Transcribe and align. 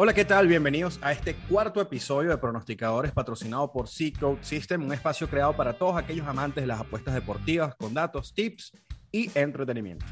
Hola, 0.00 0.14
¿qué 0.14 0.24
tal? 0.24 0.46
Bienvenidos 0.46 1.00
a 1.02 1.10
este 1.10 1.34
cuarto 1.34 1.80
episodio 1.80 2.30
de 2.30 2.38
Pronosticadores 2.38 3.10
patrocinado 3.10 3.72
por 3.72 3.88
C-Code 3.88 4.44
System, 4.44 4.84
un 4.84 4.92
espacio 4.92 5.28
creado 5.28 5.56
para 5.56 5.72
todos 5.72 5.96
aquellos 5.96 6.24
amantes 6.28 6.62
de 6.62 6.68
las 6.68 6.78
apuestas 6.78 7.14
deportivas 7.14 7.74
con 7.74 7.94
datos, 7.94 8.32
tips 8.32 8.70
y 9.10 9.28
entretenimiento. 9.36 10.06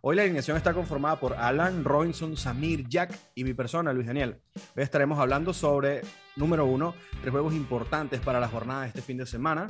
Hoy 0.00 0.14
la 0.14 0.22
alineación 0.22 0.56
está 0.56 0.72
conformada 0.72 1.18
por 1.18 1.34
Alan, 1.34 1.82
Robinson, 1.82 2.36
Samir, 2.36 2.86
Jack 2.88 3.18
y 3.34 3.42
mi 3.42 3.52
persona, 3.52 3.92
Luis 3.92 4.06
Daniel. 4.06 4.40
Hoy 4.76 4.84
estaremos 4.84 5.18
hablando 5.18 5.52
sobre, 5.52 6.02
número 6.36 6.64
uno, 6.64 6.94
tres 7.20 7.32
juegos 7.32 7.52
importantes 7.52 8.20
para 8.20 8.38
la 8.38 8.46
jornada 8.46 8.82
de 8.82 8.88
este 8.90 9.02
fin 9.02 9.16
de 9.16 9.26
semana. 9.26 9.66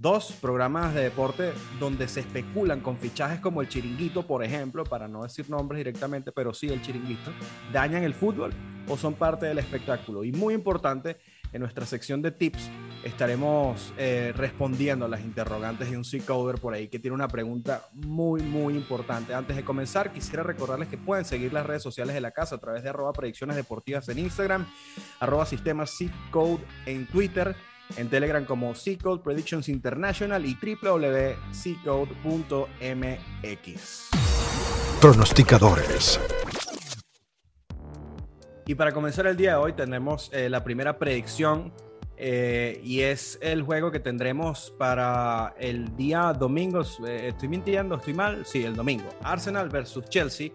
Dos, 0.00 0.32
programas 0.40 0.94
de 0.94 1.02
deporte 1.02 1.52
donde 1.78 2.08
se 2.08 2.20
especulan 2.20 2.80
con 2.80 2.96
fichajes 2.96 3.38
como 3.38 3.60
el 3.60 3.68
chiringuito, 3.68 4.26
por 4.26 4.42
ejemplo, 4.42 4.82
para 4.82 5.06
no 5.08 5.24
decir 5.24 5.50
nombres 5.50 5.76
directamente, 5.76 6.32
pero 6.32 6.54
sí 6.54 6.68
el 6.68 6.80
chiringuito, 6.80 7.30
dañan 7.70 8.02
el 8.02 8.14
fútbol 8.14 8.50
o 8.88 8.96
son 8.96 9.12
parte 9.12 9.44
del 9.44 9.58
espectáculo. 9.58 10.24
Y 10.24 10.32
muy 10.32 10.54
importante, 10.54 11.18
en 11.52 11.60
nuestra 11.60 11.84
sección 11.84 12.22
de 12.22 12.30
tips 12.30 12.70
estaremos 13.04 13.92
eh, 13.98 14.32
respondiendo 14.34 15.04
a 15.04 15.08
las 15.08 15.20
interrogantes 15.20 15.90
de 15.90 15.98
un 15.98 16.04
C-Coder 16.04 16.58
por 16.58 16.72
ahí 16.72 16.88
que 16.88 16.98
tiene 16.98 17.14
una 17.14 17.28
pregunta 17.28 17.82
muy, 17.92 18.40
muy 18.40 18.76
importante. 18.76 19.34
Antes 19.34 19.54
de 19.54 19.64
comenzar, 19.64 20.14
quisiera 20.14 20.42
recordarles 20.42 20.88
que 20.88 20.96
pueden 20.96 21.26
seguir 21.26 21.52
las 21.52 21.66
redes 21.66 21.82
sociales 21.82 22.14
de 22.14 22.22
la 22.22 22.30
casa 22.30 22.54
a 22.54 22.58
través 22.58 22.82
de 22.82 22.88
arroba 22.88 23.12
predicciones 23.12 23.54
deportivas 23.54 24.08
en 24.08 24.18
Instagram, 24.18 24.66
arroba 25.18 25.44
sistema 25.44 25.84
C-Code 25.84 26.64
en 26.86 27.06
Twitter 27.06 27.54
en 27.96 28.08
Telegram 28.08 28.44
como 28.44 28.74
C-Code 28.74 29.22
Predictions 29.22 29.68
International 29.68 30.44
y 30.46 30.56
www.ccode.mx. 30.60 31.40
Pronosticadores. 35.00 36.20
Y 38.66 38.74
para 38.74 38.92
comenzar 38.92 39.26
el 39.26 39.36
día 39.36 39.52
de 39.52 39.56
hoy 39.56 39.72
tenemos 39.72 40.30
eh, 40.32 40.48
la 40.48 40.62
primera 40.62 40.98
predicción 40.98 41.72
eh, 42.22 42.80
y 42.84 43.00
es 43.00 43.38
el 43.40 43.62
juego 43.62 43.90
que 43.90 43.98
tendremos 43.98 44.74
para 44.78 45.54
el 45.58 45.96
día 45.96 46.34
domingo. 46.34 46.82
Eh, 47.06 47.28
¿Estoy 47.28 47.48
mintiendo? 47.48 47.96
¿Estoy 47.96 48.12
mal? 48.12 48.44
Sí, 48.44 48.62
el 48.62 48.76
domingo. 48.76 49.08
Arsenal 49.22 49.70
versus 49.70 50.04
Chelsea. 50.04 50.50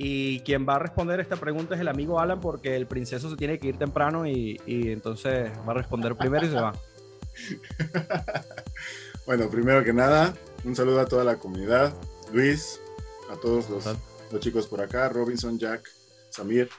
Y 0.00 0.38
quien 0.42 0.64
va 0.64 0.76
a 0.76 0.78
responder 0.78 1.18
esta 1.18 1.34
pregunta 1.34 1.74
es 1.74 1.80
el 1.80 1.88
amigo 1.88 2.20
Alan, 2.20 2.40
porque 2.40 2.76
el 2.76 2.86
princeso 2.86 3.28
se 3.28 3.34
tiene 3.34 3.58
que 3.58 3.66
ir 3.66 3.78
temprano 3.78 4.28
y, 4.28 4.60
entonces 4.64 5.50
va 5.66 5.72
a 5.72 5.74
responder 5.74 6.14
primero 6.14 6.46
y 6.46 6.50
se 6.50 6.54
va. 6.54 6.72
bueno, 9.26 9.50
primero 9.50 9.82
que 9.82 9.92
nada, 9.92 10.34
un 10.64 10.76
saludo 10.76 11.00
a 11.00 11.06
toda 11.06 11.24
la 11.24 11.36
comunidad, 11.36 11.92
Luis, 12.32 12.80
a 13.28 13.34
todos 13.40 13.68
los, 13.68 13.86
los 14.30 14.40
chicos 14.40 14.68
por 14.68 14.80
acá, 14.80 15.08
Robinson, 15.08 15.58
Jack, 15.58 15.90
Samir. 16.30 16.70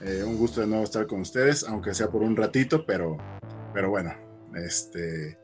Eh, 0.00 0.24
un 0.24 0.36
gusto 0.36 0.60
de 0.60 0.66
nuevo 0.66 0.82
estar 0.82 1.06
con 1.06 1.20
ustedes, 1.20 1.62
aunque 1.62 1.94
sea 1.94 2.08
por 2.08 2.22
un 2.22 2.34
ratito, 2.34 2.84
pero, 2.84 3.18
pero 3.72 3.90
bueno, 3.90 4.12
este, 4.56 5.38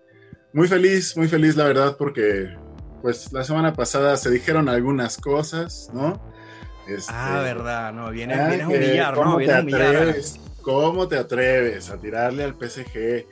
muy 0.53 0.67
feliz, 0.67 1.17
muy 1.17 1.29
feliz 1.29 1.55
la 1.55 1.67
verdad, 1.67 1.97
porque 1.97 2.57
pues 3.03 3.33
la 3.33 3.45
semana 3.45 3.73
pasada 3.73 4.17
se 4.17 4.31
dijeron 4.31 4.69
algunas 4.69 5.17
cosas, 5.17 5.91
¿no? 5.95 6.29
Este, 6.91 7.13
ah, 7.15 7.41
verdad, 7.43 7.93
no, 7.93 8.11
viene, 8.11 8.35
ah, 8.35 8.47
a 8.47 8.69
humillar, 8.69 9.17
¿no? 9.17 9.37
Viene 9.37 9.55
a 9.55 9.61
humillar. 9.61 10.17
¿Cómo 10.63 11.09
te 11.09 11.17
atreves 11.17 11.91
a 11.91 11.99
tirarle 11.99 12.45
al 12.45 12.55
PSG? 12.55 13.27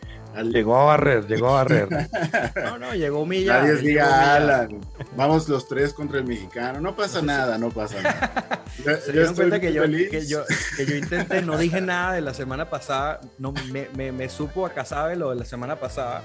Llegó 0.45 0.77
a 0.77 0.85
barrer, 0.85 1.27
llegó 1.27 1.49
a 1.49 1.65
barrer. 1.65 1.89
no, 2.65 2.79
no, 2.79 2.95
llegó 2.95 3.19
a 3.19 3.23
humillar. 3.23 3.65
Nadie 3.65 3.77
diga 3.77 4.37
Alan. 4.37 4.81
Vamos 5.17 5.49
los 5.49 5.67
tres 5.67 5.93
contra 5.93 6.19
el 6.19 6.27
mexicano. 6.27 6.81
No 6.81 6.95
pasa 6.95 7.21
nada, 7.23 7.59
no 7.59 7.71
pasa 7.71 8.01
nada. 8.01 8.63
Se 9.05 9.13
dieron 9.13 9.35
cuenta 9.35 9.61
que 9.61 9.73
yo, 9.73 9.83
que 9.85 10.27
yo, 10.27 10.45
que, 10.77 10.87
yo, 10.87 10.97
intenté, 10.97 11.43
no 11.43 11.59
dije 11.59 11.81
nada 11.81 12.13
de 12.13 12.21
la 12.21 12.35
semana 12.35 12.71
pasada. 12.71 13.21
No, 13.39 13.53
me, 13.73 13.89
me, 13.97 14.13
me 14.13 14.29
supo 14.29 14.65
a 14.65 14.71
Casabe 14.71 15.17
lo 15.17 15.31
de 15.31 15.37
la 15.37 15.45
semana 15.45 15.77
pasada 15.77 16.23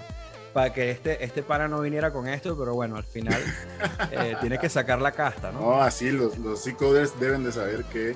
para 0.54 0.72
que 0.72 0.92
este, 0.92 1.23
este 1.23 1.42
pana 1.42 1.68
no 1.68 1.81
viniera 1.81 2.14
con 2.14 2.28
esto, 2.28 2.58
pero 2.58 2.75
bueno, 2.75 2.96
al 2.96 3.03
final 3.03 3.41
eh, 4.12 4.36
tiene 4.40 4.59
que 4.59 4.69
sacar 4.69 5.02
la 5.02 5.12
casta, 5.12 5.52
¿no? 5.52 5.59
No, 5.59 5.81
así 5.81 6.12
los, 6.12 6.38
los 6.38 6.64
coders 6.78 7.19
deben 7.19 7.44
de 7.44 7.52
saber 7.52 7.84
que 7.86 8.16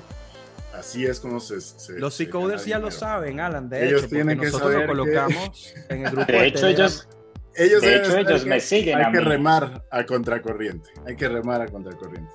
así 0.72 1.04
es 1.04 1.18
como 1.18 1.40
se... 1.40 1.56
los 1.98 2.14
C-Coders 2.14 2.64
ya 2.64 2.78
lo 2.78 2.90
saben, 2.90 3.40
Alan, 3.40 3.68
de 3.68 3.88
ellos 3.88 4.02
hecho, 4.04 4.10
tienen 4.10 4.38
que 4.38 4.46
nosotros 4.46 4.72
lo 4.72 4.86
colocamos 4.86 5.74
en 5.88 6.06
el 6.06 6.12
grupo. 6.12 6.32
De 6.32 6.46
hecho, 6.46 6.66
ellos... 6.66 7.08
Ellos, 7.54 7.82
de 7.82 7.96
hecho, 7.96 8.16
ellos 8.16 8.46
me 8.46 8.60
siguen. 8.60 8.98
Hay 8.98 9.10
que 9.10 9.18
remar 9.18 9.84
a 9.90 10.06
contracorriente, 10.06 10.90
hay 11.04 11.16
que 11.16 11.28
remar 11.28 11.60
a 11.60 11.66
contracorriente. 11.66 12.30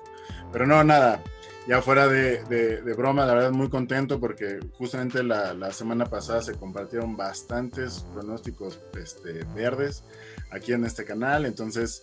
Pero 0.52 0.66
no, 0.66 0.84
nada, 0.84 1.22
ya 1.66 1.80
fuera 1.80 2.08
de, 2.08 2.94
broma, 2.96 3.24
la 3.24 3.34
verdad 3.34 3.50
muy 3.50 3.70
contento 3.70 4.20
porque 4.20 4.60
justamente 4.76 5.22
la, 5.22 5.72
semana 5.72 6.06
pasada 6.06 6.42
se 6.42 6.54
compartieron 6.54 7.16
bastantes 7.16 8.04
pronósticos 8.12 8.80
este, 8.98 9.44
verdes 9.54 10.04
aquí 10.50 10.72
en 10.72 10.84
este 10.84 11.04
canal, 11.04 11.46
entonces 11.46 12.02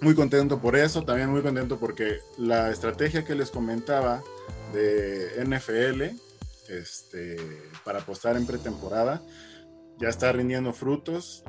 muy 0.00 0.14
contento 0.14 0.60
por 0.60 0.76
eso, 0.76 1.04
también 1.04 1.30
muy 1.30 1.42
contento 1.42 1.78
porque 1.78 2.18
la 2.38 2.70
estrategia 2.70 3.24
que 3.24 3.34
les 3.34 3.50
comentaba 3.50 4.22
de 4.72 5.44
NFL 5.44 6.02
este, 6.68 7.36
para 7.84 8.00
apostar 8.00 8.36
en 8.36 8.46
pretemporada 8.46 9.22
ya 9.98 10.08
está 10.08 10.32
rindiendo 10.32 10.72
frutos. 10.72 11.44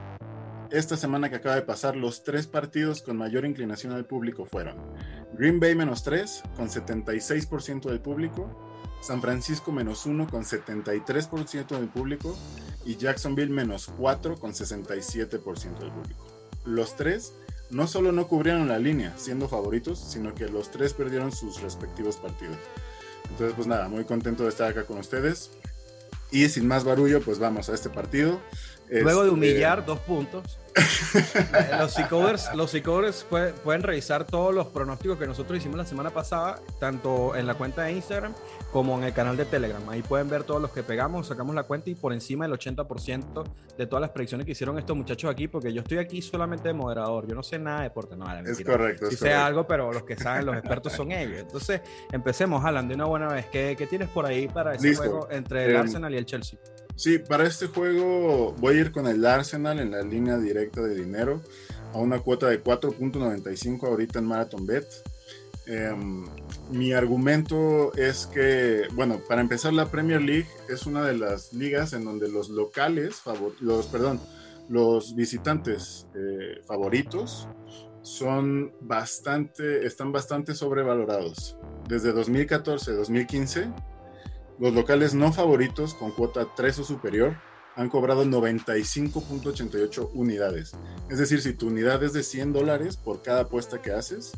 Esta 0.69 0.97
semana 0.97 1.29
que 1.29 1.37
acaba 1.37 1.55
de 1.55 1.61
pasar, 1.61 1.95
los 1.95 2.23
tres 2.23 2.45
partidos 2.45 3.01
con 3.01 3.17
mayor 3.17 3.45
inclinación 3.45 3.93
al 3.93 4.05
público 4.05 4.45
fueron 4.45 4.77
Green 5.37 5.59
Bay 5.59 5.75
menos 5.75 6.03
3 6.03 6.43
con 6.55 6.69
76% 6.69 7.89
del 7.89 7.99
público, 7.99 8.49
San 9.01 9.21
Francisco 9.21 9.71
menos 9.71 10.05
1 10.05 10.27
con 10.29 10.43
73% 10.43 11.67
del 11.67 11.87
público 11.89 12.35
y 12.85 12.95
Jacksonville 12.95 13.53
menos 13.53 13.91
4 13.97 14.39
con 14.39 14.53
67% 14.53 15.79
del 15.79 15.91
público. 15.91 16.25
Los 16.65 16.95
tres 16.95 17.33
no 17.69 17.87
solo 17.87 18.11
no 18.11 18.27
cubrieron 18.27 18.67
la 18.67 18.79
línea 18.79 19.13
siendo 19.17 19.47
favoritos, 19.47 19.99
sino 19.99 20.33
que 20.33 20.47
los 20.47 20.71
tres 20.71 20.93
perdieron 20.93 21.31
sus 21.31 21.61
respectivos 21.61 22.17
partidos. 22.17 22.57
Entonces, 23.29 23.53
pues 23.55 23.67
nada, 23.67 23.89
muy 23.89 24.05
contento 24.05 24.43
de 24.43 24.49
estar 24.49 24.71
acá 24.71 24.85
con 24.85 24.97
ustedes. 24.97 25.51
Y 26.31 26.49
sin 26.49 26.67
más 26.67 26.83
barullo, 26.83 27.21
pues 27.21 27.39
vamos 27.39 27.69
a 27.69 27.73
este 27.73 27.89
partido. 27.89 28.39
Luego 28.89 29.21
de 29.21 29.27
este, 29.27 29.33
humillar 29.33 29.85
dos 29.85 29.99
puntos, 29.99 30.57
los 31.79 31.93
psicoders, 31.93 32.53
los 32.55 33.25
pueden, 33.63 33.83
revisar 33.83 34.25
todos 34.25 34.53
los 34.53 34.67
pronósticos 34.67 35.17
que 35.17 35.27
nosotros 35.27 35.57
hicimos 35.57 35.77
la 35.77 35.85
semana 35.85 36.09
pasada, 36.09 36.59
tanto 36.79 37.35
en 37.35 37.47
la 37.47 37.55
cuenta 37.55 37.83
de 37.83 37.93
Instagram 37.93 38.33
como 38.71 38.97
en 38.97 39.05
el 39.05 39.13
canal 39.13 39.37
de 39.37 39.45
Telegram. 39.45 39.81
Ahí 39.89 40.01
pueden 40.01 40.29
ver 40.29 40.43
todos 40.43 40.61
los 40.61 40.71
que 40.71 40.83
pegamos, 40.83 41.27
sacamos 41.27 41.55
la 41.55 41.63
cuenta 41.63 41.89
y 41.89 41.95
por 41.95 42.13
encima 42.13 42.47
del 42.47 42.57
80% 42.57 43.43
de 43.77 43.87
todas 43.87 44.01
las 44.01 44.11
predicciones 44.11 44.45
que 44.45 44.51
hicieron 44.51 44.77
estos 44.77 44.95
muchachos 44.95 45.31
aquí, 45.31 45.47
porque 45.47 45.71
yo 45.73 45.81
estoy 45.81 45.97
aquí 45.99 46.21
solamente 46.21 46.67
de 46.67 46.73
moderador, 46.73 47.27
yo 47.27 47.35
no 47.35 47.43
sé 47.43 47.59
nada 47.59 47.77
de 47.77 47.83
deporte, 47.85 48.15
no, 48.15 48.25
es 48.39 48.63
correcto. 48.63 49.09
Sí 49.09 49.15
sé 49.15 49.33
algo, 49.33 49.65
pero 49.67 49.91
los 49.91 50.03
que 50.03 50.15
saben, 50.15 50.45
los 50.45 50.57
expertos 50.57 50.93
son 50.93 51.11
ellos. 51.11 51.39
Entonces, 51.39 51.81
empecemos, 52.11 52.63
Alan, 52.65 52.87
de 52.87 52.95
una 52.95 53.05
buena 53.05 53.27
vez. 53.27 53.45
¿Qué, 53.47 53.87
tienes 53.89 54.09
por 54.09 54.25
ahí 54.25 54.47
para 54.47 54.75
ese 54.75 54.95
juego 54.95 55.27
entre 55.31 55.65
el 55.65 55.71
em, 55.71 55.81
Arsenal 55.81 56.13
y 56.13 56.17
el 56.17 56.25
Chelsea? 56.25 56.59
Sí, 56.97 57.19
para 57.19 57.45
este 57.45 57.67
juego 57.67 58.53
voy 58.57 58.75
a 58.75 58.79
ir 58.79 58.91
con 58.91 59.05
el 59.05 59.23
Arsenal 59.23 59.79
en 59.79 59.91
la 59.91 60.01
línea 60.01 60.39
directa 60.39 60.81
de 60.81 60.95
dinero 60.95 61.43
a 61.93 61.99
una 61.99 62.19
cuota 62.19 62.47
de 62.47 62.63
4.95 62.63 63.87
ahorita 63.87 64.17
en 64.17 64.25
Marathon 64.25 64.65
Bet. 64.65 64.87
Em, 65.67 66.25
mi 66.71 66.93
argumento 66.93 67.93
es 67.93 68.25
que, 68.25 68.87
bueno, 68.93 69.21
para 69.29 69.41
empezar 69.41 69.73
la 69.73 69.91
Premier 69.91 70.21
League 70.21 70.47
es 70.69 70.87
una 70.87 71.05
de 71.05 71.15
las 71.15 71.53
ligas 71.53 71.93
en 71.93 72.03
donde 72.03 72.29
los 72.29 72.49
locales, 72.49 73.21
los, 73.59 73.85
perdón, 73.85 74.19
los 74.67 75.15
visitantes 75.15 76.07
eh, 76.15 76.61
favoritos 76.65 77.47
son 78.01 78.73
bastante, 78.81 79.85
están 79.85 80.11
bastante 80.11 80.55
sobrevalorados. 80.55 81.57
Desde 81.87 82.11
2014-2015 82.11 83.71
los 84.59 84.73
locales 84.73 85.13
no 85.13 85.31
favoritos 85.31 85.93
con 85.93 86.11
cuota 86.11 86.47
3 86.55 86.79
o 86.79 86.83
superior 86.83 87.37
han 87.75 87.89
cobrado 87.89 88.25
95.88 88.25 90.09
unidades. 90.13 90.73
Es 91.09 91.19
decir, 91.19 91.41
si 91.41 91.53
tu 91.53 91.67
unidad 91.67 92.01
es 92.03 92.13
de 92.13 92.23
100 92.23 92.53
dólares 92.53 92.97
por 92.97 93.21
cada 93.21 93.41
apuesta 93.41 93.83
que 93.83 93.91
haces, 93.91 94.31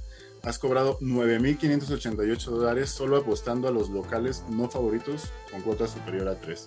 has 0.44 0.60
cobrado 0.60 1.00
9.588 1.00 2.45
dólares 2.45 2.89
solo 2.89 3.16
apostando 3.16 3.69
a 3.69 3.71
los 3.71 3.89
locales 3.89 4.44
no 4.50 4.69
favoritos 4.69 5.31
con 5.51 5.62
cuota 5.62 5.88
superior 5.88 6.27
a 6.27 6.39
3. 6.39 6.66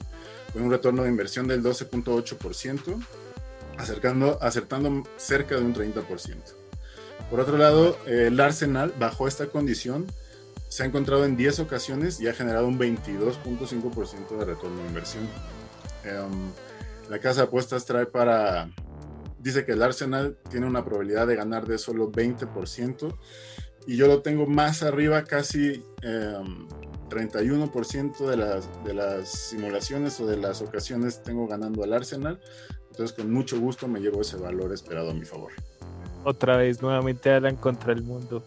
Con 0.54 0.62
un 0.62 0.70
retorno 0.70 1.02
de 1.02 1.10
inversión 1.10 1.46
del 1.46 1.62
12.8%, 1.62 3.04
acercando, 3.76 4.38
acertando 4.40 5.02
cerca 5.16 5.56
de 5.56 5.62
un 5.62 5.74
30%. 5.74 6.04
Por 7.30 7.40
otro 7.40 7.58
lado, 7.58 7.98
el 8.06 8.40
Arsenal, 8.40 8.94
bajo 8.98 9.28
esta 9.28 9.46
condición, 9.48 10.06
se 10.72 10.84
ha 10.84 10.86
encontrado 10.86 11.26
en 11.26 11.36
10 11.36 11.60
ocasiones 11.60 12.18
y 12.18 12.28
ha 12.28 12.32
generado 12.32 12.66
un 12.66 12.78
22.5% 12.78 14.38
de 14.38 14.44
retorno 14.46 14.80
de 14.80 14.88
inversión. 14.88 15.28
Em, 16.02 16.50
la 17.10 17.18
casa 17.18 17.42
de 17.42 17.48
apuestas 17.48 17.84
trae 17.84 18.06
para, 18.06 18.70
dice 19.38 19.66
que 19.66 19.72
el 19.72 19.82
Arsenal 19.82 20.38
tiene 20.48 20.64
una 20.64 20.82
probabilidad 20.82 21.26
de 21.26 21.36
ganar 21.36 21.66
de 21.66 21.76
solo 21.76 22.10
20% 22.10 23.14
y 23.86 23.98
yo 23.98 24.06
lo 24.06 24.22
tengo 24.22 24.46
más 24.46 24.82
arriba, 24.82 25.24
casi, 25.24 25.84
em, 26.00 26.66
31% 27.10 28.26
de 28.26 28.38
las, 28.38 28.66
de 28.82 28.94
las 28.94 29.28
simulaciones 29.28 30.18
o 30.20 30.26
de 30.26 30.38
las 30.38 30.62
ocasiones 30.62 31.22
tengo 31.22 31.46
ganando 31.46 31.84
al 31.84 31.92
Arsenal. 31.92 32.40
Entonces, 32.90 33.14
con 33.14 33.30
mucho 33.30 33.60
gusto 33.60 33.88
me 33.88 34.00
llevo 34.00 34.22
ese 34.22 34.38
valor 34.38 34.72
esperado 34.72 35.10
a 35.10 35.14
mi 35.14 35.26
favor. 35.26 35.52
Otra 36.24 36.56
vez, 36.56 36.80
nuevamente 36.80 37.30
Alan 37.30 37.56
contra 37.56 37.92
el 37.92 38.02
mundo, 38.02 38.42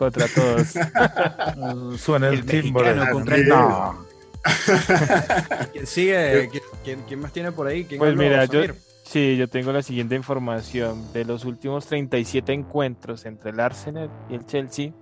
contra 0.00 0.26
todos. 0.28 0.68
Suena 2.00 2.28
el, 2.28 2.36
El 2.36 2.46
timbre. 2.46 2.94
mexicano 2.94 3.12
contra 3.12 3.36
el 3.36 3.48
No. 3.48 4.06
¿Quién 5.72 5.86
sigue? 5.86 6.50
¿Quién, 6.82 7.20
más 7.20 7.30
tiene 7.34 7.52
por 7.52 7.66
ahí? 7.66 7.84
¿Quién 7.84 7.98
Pues 7.98 8.16
mira, 8.16 8.46
yo, 8.46 8.62
sí, 9.04 9.36
yo 9.36 9.46
tengo 9.48 9.70
la 9.72 9.82
siguiente 9.82 10.14
información. 10.14 11.12
De 11.12 11.26
los 11.26 11.44
últimos 11.44 11.86
37 11.86 12.50
encuentros 12.54 13.26
entre 13.26 13.50
el 13.50 13.60
Arsenal 13.60 14.08
y 14.30 14.36
el 14.36 14.46
Chelsea, 14.46 14.92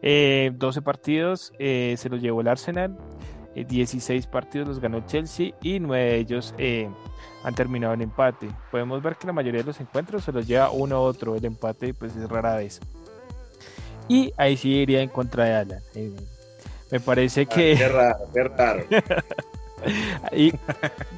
eh, 0.00 0.52
12 0.54 0.80
partidos 0.80 1.52
eh, 1.58 1.96
se 1.98 2.08
los 2.08 2.22
llevó 2.22 2.40
el 2.40 2.48
Arsenal, 2.48 2.96
eh, 3.54 3.66
16 3.68 4.26
partidos 4.28 4.68
los 4.68 4.80
ganó 4.80 4.96
el 4.96 5.04
Chelsea 5.04 5.52
y 5.60 5.78
9 5.80 6.02
de 6.02 6.16
ellos 6.16 6.54
eh, 6.56 6.88
han 7.44 7.54
terminado 7.54 7.92
en 7.92 8.00
empate. 8.00 8.48
Podemos 8.70 9.02
ver 9.02 9.16
que 9.16 9.26
la 9.26 9.34
mayoría 9.34 9.60
de 9.60 9.66
los 9.66 9.80
encuentros 9.80 10.24
se 10.24 10.32
los 10.32 10.46
lleva 10.46 10.70
uno 10.70 11.02
u 11.02 11.04
otro, 11.04 11.36
el 11.36 11.44
empate 11.44 11.92
pues 11.92 12.16
es 12.16 12.26
rara 12.26 12.56
vez. 12.56 12.80
Y 14.08 14.32
ahí 14.36 14.56
sí 14.56 14.70
iría 14.74 15.00
en 15.02 15.08
contra 15.10 15.44
de 15.44 15.54
Alan. 15.54 15.82
eh, 15.94 16.10
me 16.90 17.00
parece 17.00 17.46
que... 17.46 17.74
Qué 17.76 17.88
raro, 17.88 18.18
qué 18.32 18.42
raro. 18.44 18.84
Y 20.32 20.52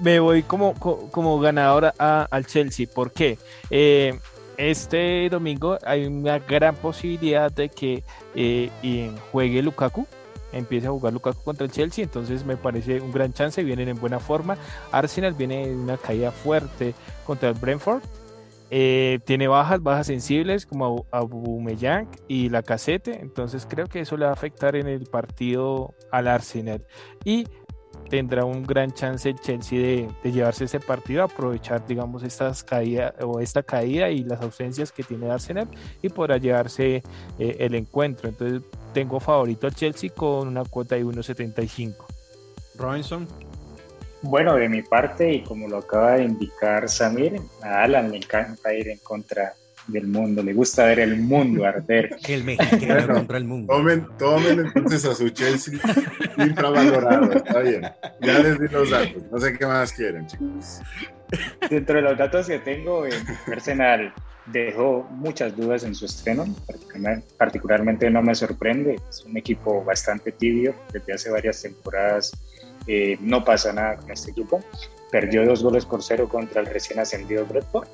me 0.02 0.20
voy 0.20 0.42
como, 0.42 0.75
co- 0.75 1.08
como 1.10 1.38
ganador 1.40 1.92
a- 1.98 2.26
al 2.31 2.46
Chelsea. 2.46 2.87
¿Por 2.92 3.12
qué? 3.12 3.38
Eh, 3.70 4.19
este 4.56 5.28
domingo 5.31 5.78
hay 5.84 6.04
una 6.06 6.38
gran 6.40 6.75
posibilidad 6.76 7.50
de 7.50 7.69
que 7.70 8.02
eh, 8.34 8.70
y 8.82 9.10
juegue 9.32 9.62
Lukaku. 9.62 10.06
Empiece 10.52 10.88
a 10.88 10.90
jugar 10.90 11.12
Lukaku 11.12 11.42
contra 11.44 11.64
el 11.64 11.70
Chelsea. 11.72 12.02
Entonces 12.04 12.44
me 12.44 12.56
parece 12.56 13.00
un 13.00 13.12
gran 13.12 13.32
chance. 13.32 13.62
Vienen 13.62 13.88
en 13.88 13.98
buena 14.00 14.19
forma. 14.19 14.58
Arsenal 14.92 15.32
viene 15.34 15.62
en 15.64 15.78
una 15.78 15.96
caída 15.96 16.31
fuerte 16.32 16.92
contra 17.25 17.48
el 17.50 17.54
Brentford. 17.54 18.02
Eh, 18.70 19.19
tiene 19.25 19.49
bajas, 19.49 19.82
bajas 19.82 20.06
sensibles 20.06 20.64
como 20.64 21.06
Aubameyang 21.11 22.08
y 22.28 22.49
la 22.49 22.62
casete. 22.62 23.20
Entonces 23.20 23.67
creo 23.69 23.87
que 23.87 24.00
eso 24.00 24.17
le 24.17 24.25
va 24.25 24.31
a 24.31 24.34
afectar 24.34 24.76
en 24.76 24.87
el 24.87 25.06
partido 25.06 25.94
al 26.12 26.28
Arsenal. 26.28 26.84
Y 27.25 27.46
tendrá 28.08 28.44
un 28.44 28.64
gran 28.64 28.93
chance 28.93 29.28
el 29.28 29.40
Chelsea 29.40 29.78
de, 30.22 30.32
llevarse 30.32 30.64
ese 30.64 30.81
partido, 30.81 31.22
aprovechar, 31.22 31.87
digamos, 31.87 32.22
estas 32.22 32.62
caídas 32.64 33.14
o 33.22 33.40
esta 33.40 33.62
caída 33.62 34.11
y 34.11 34.25
las 34.25 34.40
ausencias 34.43 34.93
que 34.93 35.02
tiene 35.02 35.31
Arsenal 35.31 35.69
y 36.02 36.08
podrá 36.08 36.37
llevarse 36.37 37.02
eh, 37.38 37.56
el 37.61 37.75
encuentro. 37.75 38.28
Entonces, 38.28 38.62
tengo 38.93 39.20
favorito 39.20 39.66
al 39.66 39.75
Chelsea 39.75 40.11
con 40.11 40.49
una 40.49 40.64
cuota 40.64 40.96
de 40.96 41.05
1.75. 41.05 41.94
Robinson. 42.76 43.50
Bueno, 44.22 44.56
de 44.56 44.69
mi 44.69 44.82
parte, 44.82 45.32
y 45.32 45.43
como 45.43 45.67
lo 45.69 45.78
acaba 45.78 46.17
de 46.17 46.25
indicar 46.25 46.88
Samir, 46.88 47.40
a 47.62 47.82
Alan 47.84 48.11
le 48.11 48.19
encanta 48.19 48.75
ir 48.75 48.88
en 48.88 48.99
contra 48.99 49.55
del 49.87 50.06
mundo, 50.06 50.43
le 50.43 50.52
gusta 50.52 50.84
ver 50.84 51.00
el 51.00 51.17
mundo 51.17 51.64
arder. 51.64 52.17
El 52.28 52.44
mexicano 52.44 53.14
contra 53.14 53.38
el 53.38 53.44
mundo. 53.44 53.72
Tomen, 53.75 54.06
tomen 54.19 54.61
entonces 54.61 55.05
a 55.06 55.14
su 55.14 55.31
Chelsea 55.31 55.78
infravalorado. 56.37 57.32
Está 57.32 57.61
bien. 57.61 57.82
Ya 58.20 58.38
les 58.38 58.61
di 58.61 58.69
los 58.69 58.90
datos. 58.90 59.22
No 59.32 59.38
sé 59.38 59.56
qué 59.58 59.67
más 59.67 59.93
quieren, 59.93 60.26
chicos. 60.26 60.81
Dentro 61.69 61.96
de 61.96 62.02
los 62.02 62.19
datos 62.19 62.46
que 62.46 62.58
tengo, 62.58 63.06
eh, 63.06 63.11
Arsenal 63.50 64.12
dejó 64.46 65.05
muchas 65.11 65.56
dudas 65.56 65.84
en 65.84 65.94
su 65.94 66.05
estreno, 66.06 66.44
particular- 66.66 67.23
particularmente 67.38 68.11
no 68.11 68.20
me 68.23 68.34
sorprende, 68.34 68.96
es 69.08 69.25
un 69.25 69.37
equipo 69.37 69.84
bastante 69.84 70.32
tibio, 70.32 70.75
desde 70.93 71.12
hace 71.12 71.31
varias 71.31 71.62
temporadas 71.62 72.32
eh, 72.86 73.18
no 73.20 73.44
pasa 73.44 73.72
nada 73.72 73.96
con 73.96 74.10
este 74.10 74.30
equipo, 74.30 74.62
perdió 75.10 75.44
dos 75.44 75.62
goles 75.62 75.84
por 75.84 76.02
cero 76.02 76.28
contra 76.28 76.60
el 76.60 76.66
recién 76.66 76.98
ascendido 76.98 77.46
Brentford, 77.46 77.88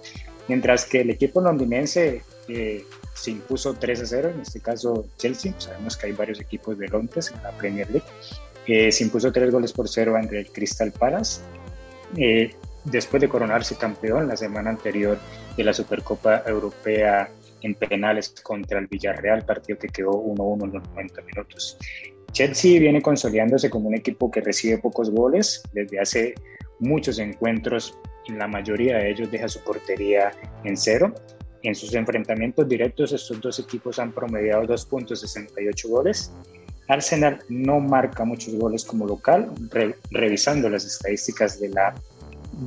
mientras 0.48 0.84
que 0.84 1.00
el 1.00 1.10
equipo 1.10 1.40
londinense 1.40 2.22
eh, 2.48 2.84
se 3.14 3.30
impuso 3.30 3.74
3 3.74 4.02
a 4.02 4.06
0, 4.06 4.30
en 4.34 4.40
este 4.40 4.60
caso 4.60 5.06
Chelsea, 5.16 5.54
sabemos 5.58 5.96
que 5.96 6.06
hay 6.06 6.12
varios 6.12 6.40
equipos 6.40 6.78
de 6.78 6.88
Londres 6.88 7.32
en 7.34 7.42
la 7.42 7.50
Premier 7.52 7.90
League, 7.90 8.06
eh, 8.66 8.90
se 8.90 9.04
impuso 9.04 9.32
tres 9.32 9.52
goles 9.52 9.72
por 9.72 9.88
cero 9.88 10.16
ante 10.16 10.38
el 10.40 10.50
Crystal 10.50 10.92
Palace, 10.92 11.40
eh, 12.16 12.52
después 12.84 13.20
de 13.20 13.28
coronarse 13.28 13.76
campeón 13.76 14.28
la 14.28 14.36
semana 14.36 14.70
anterior 14.70 15.18
de 15.56 15.64
la 15.64 15.72
Supercopa 15.72 16.42
Europea 16.46 17.30
en 17.62 17.74
penales 17.74 18.34
contra 18.42 18.78
el 18.78 18.86
Villarreal, 18.86 19.44
partido 19.44 19.78
que 19.78 19.88
quedó 19.88 20.12
1-1 20.12 20.64
en 20.64 20.72
los 20.72 20.88
90 20.90 21.22
minutos. 21.22 21.78
Chelsea 22.36 22.78
viene 22.78 23.00
consolidándose 23.00 23.70
como 23.70 23.88
un 23.88 23.94
equipo 23.94 24.30
que 24.30 24.42
recibe 24.42 24.76
pocos 24.76 25.08
goles 25.08 25.62
desde 25.72 25.98
hace 25.98 26.34
muchos 26.80 27.18
encuentros, 27.18 27.98
en 28.28 28.38
la 28.38 28.46
mayoría 28.46 28.98
de 28.98 29.10
ellos 29.10 29.30
deja 29.30 29.48
su 29.48 29.64
portería 29.64 30.32
en 30.62 30.76
cero. 30.76 31.14
En 31.62 31.74
sus 31.74 31.94
enfrentamientos 31.94 32.68
directos 32.68 33.14
estos 33.14 33.40
dos 33.40 33.58
equipos 33.58 33.98
han 33.98 34.12
promediado 34.12 34.64
2.68 34.64 35.88
goles. 35.88 36.30
Arsenal 36.88 37.38
no 37.48 37.80
marca 37.80 38.26
muchos 38.26 38.54
goles 38.54 38.84
como 38.84 39.06
local, 39.06 39.50
re- 39.70 39.94
revisando 40.10 40.68
las 40.68 40.84
estadísticas 40.84 41.58
de 41.58 41.70
la 41.70 41.94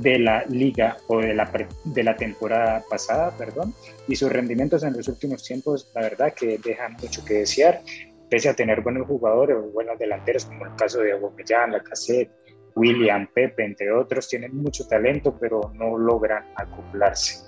de 0.02 0.18
la 0.20 0.44
liga 0.46 0.96
o 1.08 1.18
de 1.20 1.34
la, 1.34 1.50
de 1.84 2.02
la 2.04 2.14
temporada 2.14 2.84
pasada, 2.88 3.36
perdón, 3.36 3.74
y 4.06 4.14
sus 4.14 4.30
rendimientos 4.30 4.84
en 4.84 4.96
los 4.96 5.08
últimos 5.08 5.42
tiempos, 5.42 5.90
la 5.96 6.02
verdad 6.02 6.32
que 6.32 6.58
dejan 6.58 6.96
mucho 7.02 7.24
que 7.24 7.34
desear, 7.34 7.82
pese 8.30 8.48
a 8.48 8.54
tener 8.54 8.80
buenos 8.80 9.06
jugadores 9.06 9.56
o 9.56 9.62
buenos 9.72 9.98
delanteros, 9.98 10.46
como 10.46 10.64
el 10.66 10.74
caso 10.76 11.00
de 11.00 11.12
Aubameyang, 11.12 11.72
Lacazette, 11.72 12.30
William, 12.76 13.26
Pepe, 13.34 13.64
entre 13.64 13.92
otros, 13.92 14.28
tienen 14.28 14.56
mucho 14.56 14.86
talento, 14.86 15.36
pero 15.38 15.72
no 15.74 15.98
logran 15.98 16.44
acoplarse. 16.54 17.44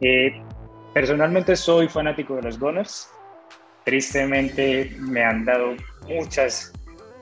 Eh, 0.00 0.32
personalmente 0.94 1.56
soy 1.56 1.88
fanático 1.88 2.36
de 2.36 2.42
los 2.42 2.58
Gunners, 2.58 3.10
tristemente 3.84 4.92
me 5.00 5.24
han 5.24 5.44
dado 5.44 5.74
muchas, 6.08 6.72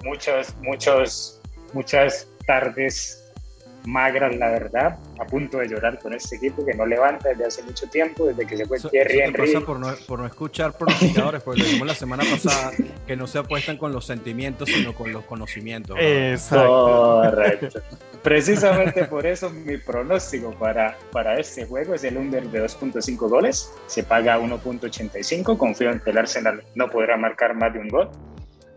muchas, 0.05 0.55
muchos, 0.61 1.41
muchas 1.73 2.31
tardes 2.47 3.18
magras, 3.89 4.37
la 4.37 4.51
verdad, 4.51 4.99
a 5.19 5.25
punto 5.25 5.59
de 5.59 5.69
llorar 5.69 5.99
con 5.99 6.13
este 6.13 6.37
equipo 6.37 6.65
que 6.65 6.75
no 6.75 6.87
levanta 6.87 7.31
desde 7.31 7.47
hace 7.47 7.63
mucho 7.63 7.89
tiempo, 7.89 8.27
desde 8.27 8.47
que 8.47 8.57
se 8.57 8.67
fue 8.67 8.77
Eso, 8.77 8.91
Thierry 8.91 9.15
eso 9.15 9.19
te 9.19 9.25
Henry. 9.25 9.53
pasa 9.55 9.67
por 9.67 9.81
no, 9.81 9.89
por 10.07 10.19
no 10.21 10.27
escuchar 10.27 10.77
pronosticadores, 10.77 11.43
porque 11.43 11.61
lo 11.61 11.67
dijimos 11.67 11.89
la 11.89 11.95
semana 11.95 12.25
pasada 12.31 12.73
que 13.07 13.17
no 13.17 13.27
se 13.27 13.39
apuestan 13.39 13.79
con 13.79 13.93
los 13.93 14.05
sentimientos, 14.05 14.69
sino 14.69 14.95
con 14.95 15.13
los 15.13 15.25
conocimientos. 15.25 15.97
¿no? 15.97 16.03
Exacto. 16.03 17.23
Correcto. 17.25 17.81
Precisamente 18.23 19.05
por 19.05 19.27
eso 19.27 19.49
mi 19.49 19.79
pronóstico 19.79 20.53
para, 20.53 20.97
para 21.13 21.39
este 21.39 21.65
juego 21.65 21.95
es 21.95 22.05
el 22.05 22.17
under 22.17 22.45
de 22.51 22.65
2.5 22.65 23.17
goles. 23.29 23.73
Se 23.87 24.03
paga 24.03 24.39
1.85. 24.39 25.57
Confío 25.57 25.91
en 25.91 26.01
que 26.01 26.11
el 26.11 26.19
Arsenal 26.19 26.63
no 26.75 26.91
podrá 26.91 27.17
marcar 27.17 27.55
más 27.55 27.73
de 27.73 27.79
un 27.79 27.89
gol. 27.89 28.11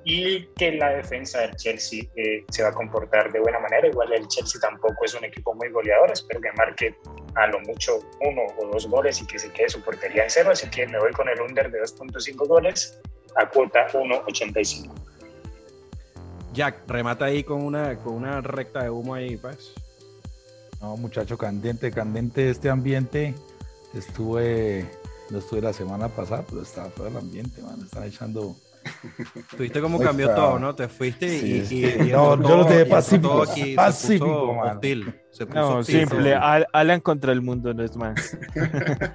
Y 0.04 0.46
que 0.56 0.72
la 0.72 0.90
defensa 0.96 1.42
del 1.42 1.56
Chelsea 1.56 2.04
eh, 2.16 2.44
se 2.50 2.64
va 2.64 2.70
a 2.70 2.74
comportar 2.74 3.32
de 3.32 3.40
buena 3.40 3.60
manera. 3.60 3.88
Igual 3.88 4.12
el 4.14 4.28
Chelsea 4.28 4.60
tampoco 4.60 5.06
es 5.06 5.14
un 5.14 5.24
equipo 5.26 5.54
muy 5.54 5.70
goleador. 5.70 6.12
Espero 6.12 6.42
que 6.42 6.52
marque 6.54 6.96
a 7.36 7.48
lo 7.48 7.60
mucho 7.62 8.00
uno 8.22 8.42
o 8.58 8.68
dos 8.68 8.88
goles 8.88 9.22
y 9.22 9.28
que 9.28 9.38
se 9.38 9.52
quede 9.52 9.70
su 9.70 9.82
portería 9.82 10.24
en 10.24 10.30
cero. 10.30 10.50
Así 10.52 10.70
que 10.70 10.88
me 10.88 11.00
voy 11.00 11.12
con 11.12 11.30
el 11.30 11.40
under 11.40 11.70
de 11.72 11.82
2.5 11.82 12.48
goles 12.48 13.00
a 13.36 13.48
cuota 13.48 13.88
1.85. 13.90 14.92
Jack, 16.54 16.84
remata 16.88 17.26
ahí 17.26 17.44
con 17.44 17.64
una, 17.64 17.96
con 17.98 18.14
una 18.14 18.42
recta 18.42 18.84
de 18.84 18.90
humo 18.90 19.14
ahí, 19.14 19.38
pues. 19.38 19.74
No, 20.82 20.98
muchacho, 20.98 21.38
candente, 21.38 21.92
candente 21.92 22.50
este 22.50 22.70
ambiente. 22.70 23.36
Estuve, 23.94 24.90
no 25.30 25.38
estuve 25.38 25.62
la 25.62 25.74
semana 25.74 26.10
pasada, 26.10 26.44
pero 26.50 26.64
estaba 26.64 26.90
todo 26.90 27.08
el 27.08 27.16
ambiente, 27.16 27.62
man. 27.62 27.80
Están 27.84 28.04
echando. 28.04 28.56
Tuviste 29.56 29.80
cómo 29.82 30.00
Ahí 30.00 30.06
cambió 30.06 30.26
está. 30.30 30.36
todo, 30.42 30.60
¿no? 30.60 30.74
Te 30.76 30.88
fuiste 30.88 31.26
y, 31.28 31.40
Sí, 31.40 31.52
y- 31.54 31.66
sí. 31.66 31.76
y- 31.86 32.10
y 32.10 32.12
No, 32.12 32.34
entró 32.34 32.50
yo 32.50 32.58
lo 32.58 32.64
todo- 32.66 32.74
dejé 32.74 32.86
pacífico, 32.86 33.28
todo 33.30 33.44
aquí, 33.44 33.76
se 33.92 34.20
puso 34.20 34.54
mano. 34.54 34.72
hostil, 34.74 35.22
se 35.32 35.46
puso 35.46 35.60
No, 35.60 35.78
hostil. 35.78 36.00
simple. 36.00 36.36
Al- 36.36 36.68
Alan 36.74 37.00
contra 37.02 37.32
el 37.32 37.42
mundo, 37.42 37.74
no 37.74 37.84
es 37.84 37.96
más. 37.96 38.38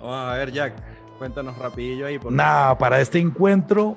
Vamos 0.00 0.28
a 0.28 0.34
ver, 0.34 0.52
Jack, 0.52 0.74
cuéntanos 1.18 1.56
rapidillo 1.58 2.06
ahí. 2.06 2.18
por- 2.18 2.32
Nada, 2.32 2.76
para 2.78 3.00
este 3.00 3.18
encuentro, 3.18 3.96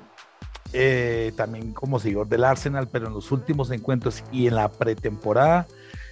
eh, 0.72 1.32
también 1.36 1.72
como 1.72 1.98
seguidor 1.98 2.28
del 2.28 2.44
Arsenal, 2.44 2.88
pero 2.88 3.08
en 3.08 3.14
los 3.14 3.30
últimos 3.32 3.70
encuentros 3.70 4.22
y 4.32 4.46
en 4.46 4.54
la 4.56 4.68
pretemporada, 4.68 5.66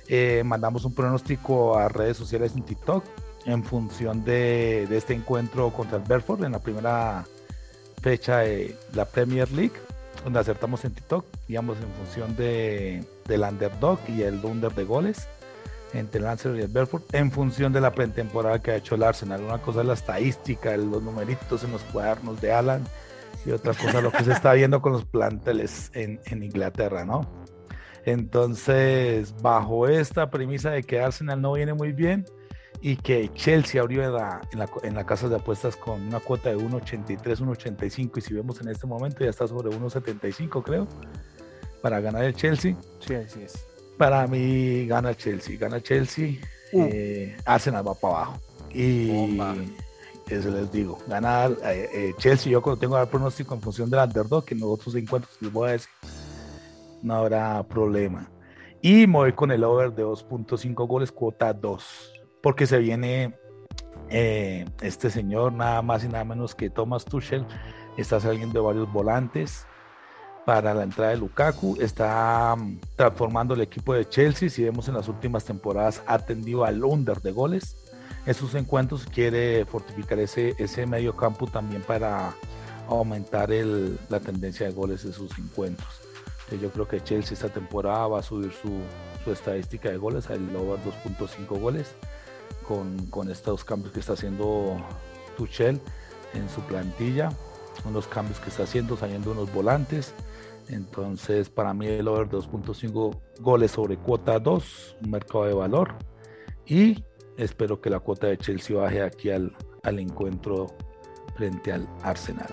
eh, 0.09 0.43
mandamos 0.45 0.85
un 0.85 0.95
pronóstico 0.95 1.79
a 1.79 1.89
redes 1.89 2.17
sociales 2.17 2.53
en 2.57 2.63
TikTok 2.63 3.05
en 3.47 3.63
función 3.65 4.25
de, 4.25 4.87
de 4.89 4.97
este 4.97 5.15
encuentro 5.15 5.71
contra 5.71 5.99
el 5.99 6.05
Bedford 6.05 6.45
en 6.45 6.53
la 6.53 6.59
primera 6.61 7.25
fecha 8.05 8.41
de 8.41 8.77
la 8.93 9.07
Premier 9.07 9.51
League, 9.51 9.73
donde 10.23 10.39
acertamos 10.39 10.85
en 10.85 10.93
TikTok, 10.93 11.25
digamos, 11.49 11.79
en 11.79 11.89
función 11.95 12.37
de, 12.37 13.03
del 13.27 13.41
underdog 13.41 13.99
y 14.09 14.21
el 14.21 14.45
under 14.45 14.75
de 14.75 14.85
goles 14.85 15.27
entre 15.95 16.21
el 16.21 16.27
Arsenal 16.27 16.59
y 16.59 16.63
el 16.63 16.69
Bedford, 16.69 17.03
en 17.13 17.33
función 17.33 17.73
de 17.73 17.81
la 17.81 17.95
pretemporada 17.95 18.61
que 18.61 18.73
ha 18.73 18.77
hecho 18.77 18.97
el 18.97 19.05
Arsenal. 19.05 19.43
Una 19.43 19.57
cosa 19.57 19.81
es 19.81 19.87
la 19.87 19.95
estadística, 19.95 20.77
los 20.77 21.03
numeritos 21.03 21.65
en 21.65 21.73
los 21.73 21.81
cuadernos 21.85 22.39
de 22.43 22.53
Alan, 22.53 22.85
Y 23.47 23.53
otra 23.53 23.73
cosa, 23.73 24.03
lo 24.03 24.13
que 24.13 24.23
se 24.25 24.33
está 24.33 24.53
viendo 24.53 24.83
con 24.83 24.93
los 24.93 25.07
planteles 25.07 25.91
en 25.95 26.43
Inglaterra, 26.43 27.07
¿no? 27.07 27.27
Entonces, 28.05 29.35
bajo 29.41 29.89
esta 29.89 30.31
premisa 30.31 30.71
de 30.71 30.83
que 30.83 31.01
Arsenal 31.01 31.41
no 31.41 31.55
viene 31.55 31.73
muy 31.73 31.93
bien 31.93 32.27
y 32.85 32.97
que 32.97 33.31
Chelsea 33.33 33.81
abrió 33.81 34.05
en 34.05 34.13
la, 34.13 34.43
en 34.53 34.59
la, 34.59 34.69
en 34.83 34.95
la 34.95 35.07
casa 35.07 35.27
de 35.27 35.37
apuestas 35.37 35.75
con 35.75 36.03
una 36.03 36.21
cuota 36.21 36.51
de 36.51 36.59
1.83, 36.59 37.19
1.85 37.39 38.19
y 38.19 38.21
si 38.21 38.35
vemos 38.35 38.61
en 38.61 38.69
este 38.69 38.87
momento 38.87 39.25
ya 39.25 39.31
está 39.31 39.49
sobre 39.49 39.71
1.75 39.75 40.63
creo, 40.63 40.87
para 41.81 41.99
ganar 42.01 42.25
el 42.25 42.35
Chelsea. 42.35 42.77
Sí, 43.01 43.15
así 43.15 43.41
es. 43.41 43.55
Para 43.97 44.27
mí 44.27 44.87
gana 44.87 45.15
Chelsea, 45.17 45.57
gana 45.59 45.81
Chelsea, 45.81 46.35
Uh. 46.75 46.83
eh, 46.91 47.37
Arsenal 47.47 47.89
va 47.89 47.95
para 47.95 48.17
abajo. 48.17 48.39
Y 48.71 49.09
Bomba. 49.13 49.55
eso 50.29 50.51
les 50.51 50.71
digo, 50.71 50.99
ganar 51.07 51.53
eh, 51.65 51.89
eh, 51.91 52.15
Chelsea, 52.19 52.53
yo 52.53 52.61
cuando 52.61 52.81
tengo 52.81 53.01
el 53.01 53.09
pronóstico 53.09 53.55
en 53.55 53.63
función 53.63 53.89
del 53.89 54.01
underdog, 54.01 54.45
que 54.45 54.53
en 54.53 54.61
los 54.61 54.69
otros 54.69 54.95
encuentros 54.95 55.35
les 55.41 55.51
voy 55.51 55.71
a 55.71 55.73
decir, 55.73 55.89
no 57.03 57.15
habrá 57.15 57.63
problema. 57.63 58.29
Y 58.83 59.07
me 59.07 59.15
voy 59.15 59.33
con 59.33 59.51
el 59.53 59.65
over 59.65 59.91
de 59.95 60.05
2.5 60.05 60.87
goles, 60.87 61.11
cuota 61.11 61.51
2, 61.55 62.14
porque 62.45 62.67
se 62.67 62.79
viene 62.79 63.35
eh, 64.11 64.67
este 64.83 65.09
señor, 65.09 65.55
nada 65.55 65.81
más 65.81 66.05
y 66.05 66.09
nada 66.09 66.27
menos 66.27 66.55
que 66.55 66.69
Thomas 66.69 67.07
Tuchel, 67.07 67.47
está 67.97 68.21
saliendo 68.21 68.61
de 68.61 68.67
varios 68.67 68.93
volantes 68.93 69.67
para 70.45 70.75
la 70.75 70.83
entrada 70.83 71.13
de 71.13 71.17
Lukaku, 71.17 71.79
está 71.81 72.55
mm, 72.55 72.81
transformando 72.97 73.55
el 73.55 73.63
equipo 73.63 73.95
de 73.95 74.07
Chelsea, 74.07 74.51
si 74.51 74.63
vemos 74.63 74.89
en 74.89 74.95
las 74.95 75.09
últimas 75.09 75.47
temporadas 75.47 76.03
ha 76.07 76.19
tendido 76.19 76.67
al 76.67 76.85
under 76.85 77.23
de 77.23 77.33
goles, 77.33 77.79
en 78.27 78.35
sus 78.35 78.55
encuentros 78.55 79.07
quiere 79.07 79.65
fortificar 79.65 80.19
ese, 80.19 80.55
ese 80.59 80.85
medio 80.85 81.17
campo 81.17 81.47
también 81.47 81.81
para 81.81 82.35
aumentar 82.91 83.49
la 84.11 84.21
tendencia 84.21 84.67
de 84.67 84.73
goles 84.75 85.03
de 85.03 85.15
sus 85.15 85.39
encuentros. 85.39 86.03
Yo 86.61 86.69
creo 86.69 86.87
que 86.87 87.03
Chelsea 87.03 87.33
esta 87.33 87.49
temporada 87.49 88.07
va 88.07 88.19
a 88.19 88.23
subir 88.23 88.53
su, 88.53 88.71
su 89.25 89.33
estadística 89.33 89.89
de 89.89 89.97
goles 89.97 90.29
al 90.29 90.55
over 90.55 90.79
2.5 90.85 91.59
goles 91.59 91.95
con, 92.67 93.07
con 93.07 93.31
estos 93.31 93.65
cambios 93.65 93.93
que 93.93 94.01
está 94.01 94.15
haciendo 94.15 94.77
Tuchel 95.37 95.81
en 96.35 96.49
su 96.49 96.61
plantilla, 96.63 97.31
unos 97.85 98.07
cambios 98.07 98.41
que 98.41 98.51
está 98.51 98.65
haciendo, 98.65 98.97
saliendo 98.97 99.33
unos 99.33 99.53
volantes. 99.53 100.15
Entonces 100.69 101.51
para 101.51 101.75
mí 101.75 101.87
el 101.87 102.09
over 102.09 102.29
2.5 102.29 103.21
goles 103.41 103.71
sobre 103.73 103.97
cuota 103.97 104.39
2, 104.39 104.97
un 105.05 105.11
mercado 105.11 105.45
de 105.45 105.55
valor. 105.55 105.95
Y 106.67 107.05
espero 107.37 107.81
que 107.81 107.91
la 107.91 108.01
cuota 108.01 108.29
de 108.29 108.39
Chelsea 108.39 108.77
baje 108.77 109.03
aquí 109.03 109.31
al, 109.31 109.55
al 109.83 109.99
encuentro 109.99 110.69
frente 111.37 111.73
al 111.73 111.87
Arsenal. 112.03 112.49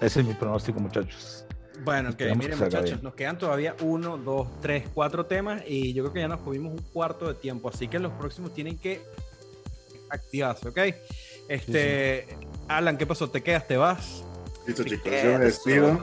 Ese 0.00 0.20
es 0.20 0.26
mi 0.26 0.34
pronóstico 0.34 0.80
muchachos. 0.80 1.44
Bueno, 1.84 2.14
que 2.16 2.34
miren, 2.34 2.58
que 2.58 2.64
muchachos, 2.64 2.90
bien. 2.90 3.00
nos 3.02 3.14
quedan 3.14 3.38
todavía 3.38 3.74
uno, 3.82 4.18
dos, 4.18 4.48
tres, 4.60 4.88
cuatro 4.92 5.26
temas 5.26 5.62
y 5.66 5.92
yo 5.94 6.04
creo 6.04 6.12
que 6.12 6.20
ya 6.20 6.28
nos 6.28 6.40
comimos 6.40 6.72
un 6.72 6.82
cuarto 6.92 7.28
de 7.28 7.34
tiempo, 7.34 7.68
así 7.68 7.88
que 7.88 7.98
los 7.98 8.12
próximos 8.12 8.52
tienen 8.52 8.78
que 8.78 9.02
activarse, 10.10 10.68
¿ok? 10.68 10.78
Este, 11.48 12.26
Alan, 12.68 12.96
¿qué 12.96 13.06
pasó? 13.06 13.30
¿Te 13.30 13.42
quedas? 13.42 13.66
¿Te 13.66 13.76
vas? 13.76 14.22
Listo, 14.66 14.84
¿Te 14.84 14.90
chicos, 14.90 15.12
yo 15.24 15.38
me 15.38 15.44
despido. 15.46 16.00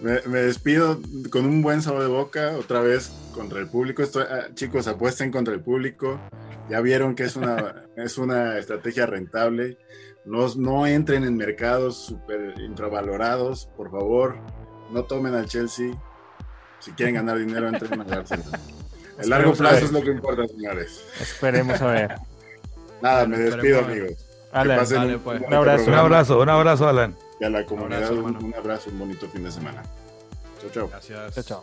Me, 0.00 0.20
me 0.22 0.40
despido 0.40 1.00
con 1.30 1.44
un 1.44 1.62
buen 1.62 1.80
sabor 1.82 2.02
de 2.02 2.08
boca, 2.08 2.52
otra 2.58 2.80
vez 2.80 3.12
contra 3.34 3.60
el 3.60 3.68
público. 3.68 4.02
Estoy- 4.02 4.26
ah, 4.28 4.48
chicos, 4.54 4.88
apuesten 4.88 5.30
contra 5.30 5.54
el 5.54 5.60
público. 5.60 6.18
Ya 6.68 6.80
vieron 6.80 7.14
que 7.14 7.24
es 7.24 7.36
una, 7.36 7.84
es 7.96 8.18
una 8.18 8.58
estrategia 8.58 9.06
rentable. 9.06 9.78
No, 10.24 10.46
no 10.56 10.86
entren 10.86 11.24
en 11.24 11.36
mercados 11.36 11.96
súper 12.06 12.54
infravalorados, 12.60 13.66
por 13.76 13.90
favor. 13.90 14.38
No 14.90 15.04
tomen 15.04 15.34
al 15.34 15.46
Chelsea. 15.46 15.92
Si 16.80 16.90
quieren 16.92 17.14
ganar 17.16 17.38
dinero, 17.38 17.68
entren 17.68 18.00
al 18.00 18.12
Arsenal. 18.12 18.60
El 19.18 19.28
largo 19.28 19.52
plazo 19.52 19.84
es 19.84 19.92
lo 19.92 20.00
que 20.02 20.10
importa, 20.10 20.46
señores. 20.48 21.04
Esperemos 21.20 21.80
a 21.82 21.86
ver. 21.92 22.14
Nada, 23.02 23.26
me 23.26 23.36
despido, 23.36 23.80
amigos. 23.80 24.10
Que 24.10 24.58
Alan, 24.58 24.78
pasen 24.78 24.96
dale, 24.98 25.16
un, 25.16 25.22
pues. 25.22 25.42
Un 25.42 25.54
abrazo, 25.54 25.84
Un 25.86 25.94
abrazo, 25.94 26.40
un 26.40 26.48
abrazo 26.48 26.88
Alan. 26.88 27.16
Y 27.40 27.44
a 27.44 27.50
la 27.50 27.66
comunidad 27.66 28.04
abrazo, 28.04 28.24
un, 28.24 28.54
abrazo, 28.54 28.90
un 28.90 28.98
bonito 28.98 29.28
fin 29.28 29.42
de 29.42 29.50
semana. 29.50 29.82
Chau, 30.60 30.70
chau. 30.70 30.88
Gracias. 30.88 31.34
chao, 31.34 31.44
chao. 31.44 31.62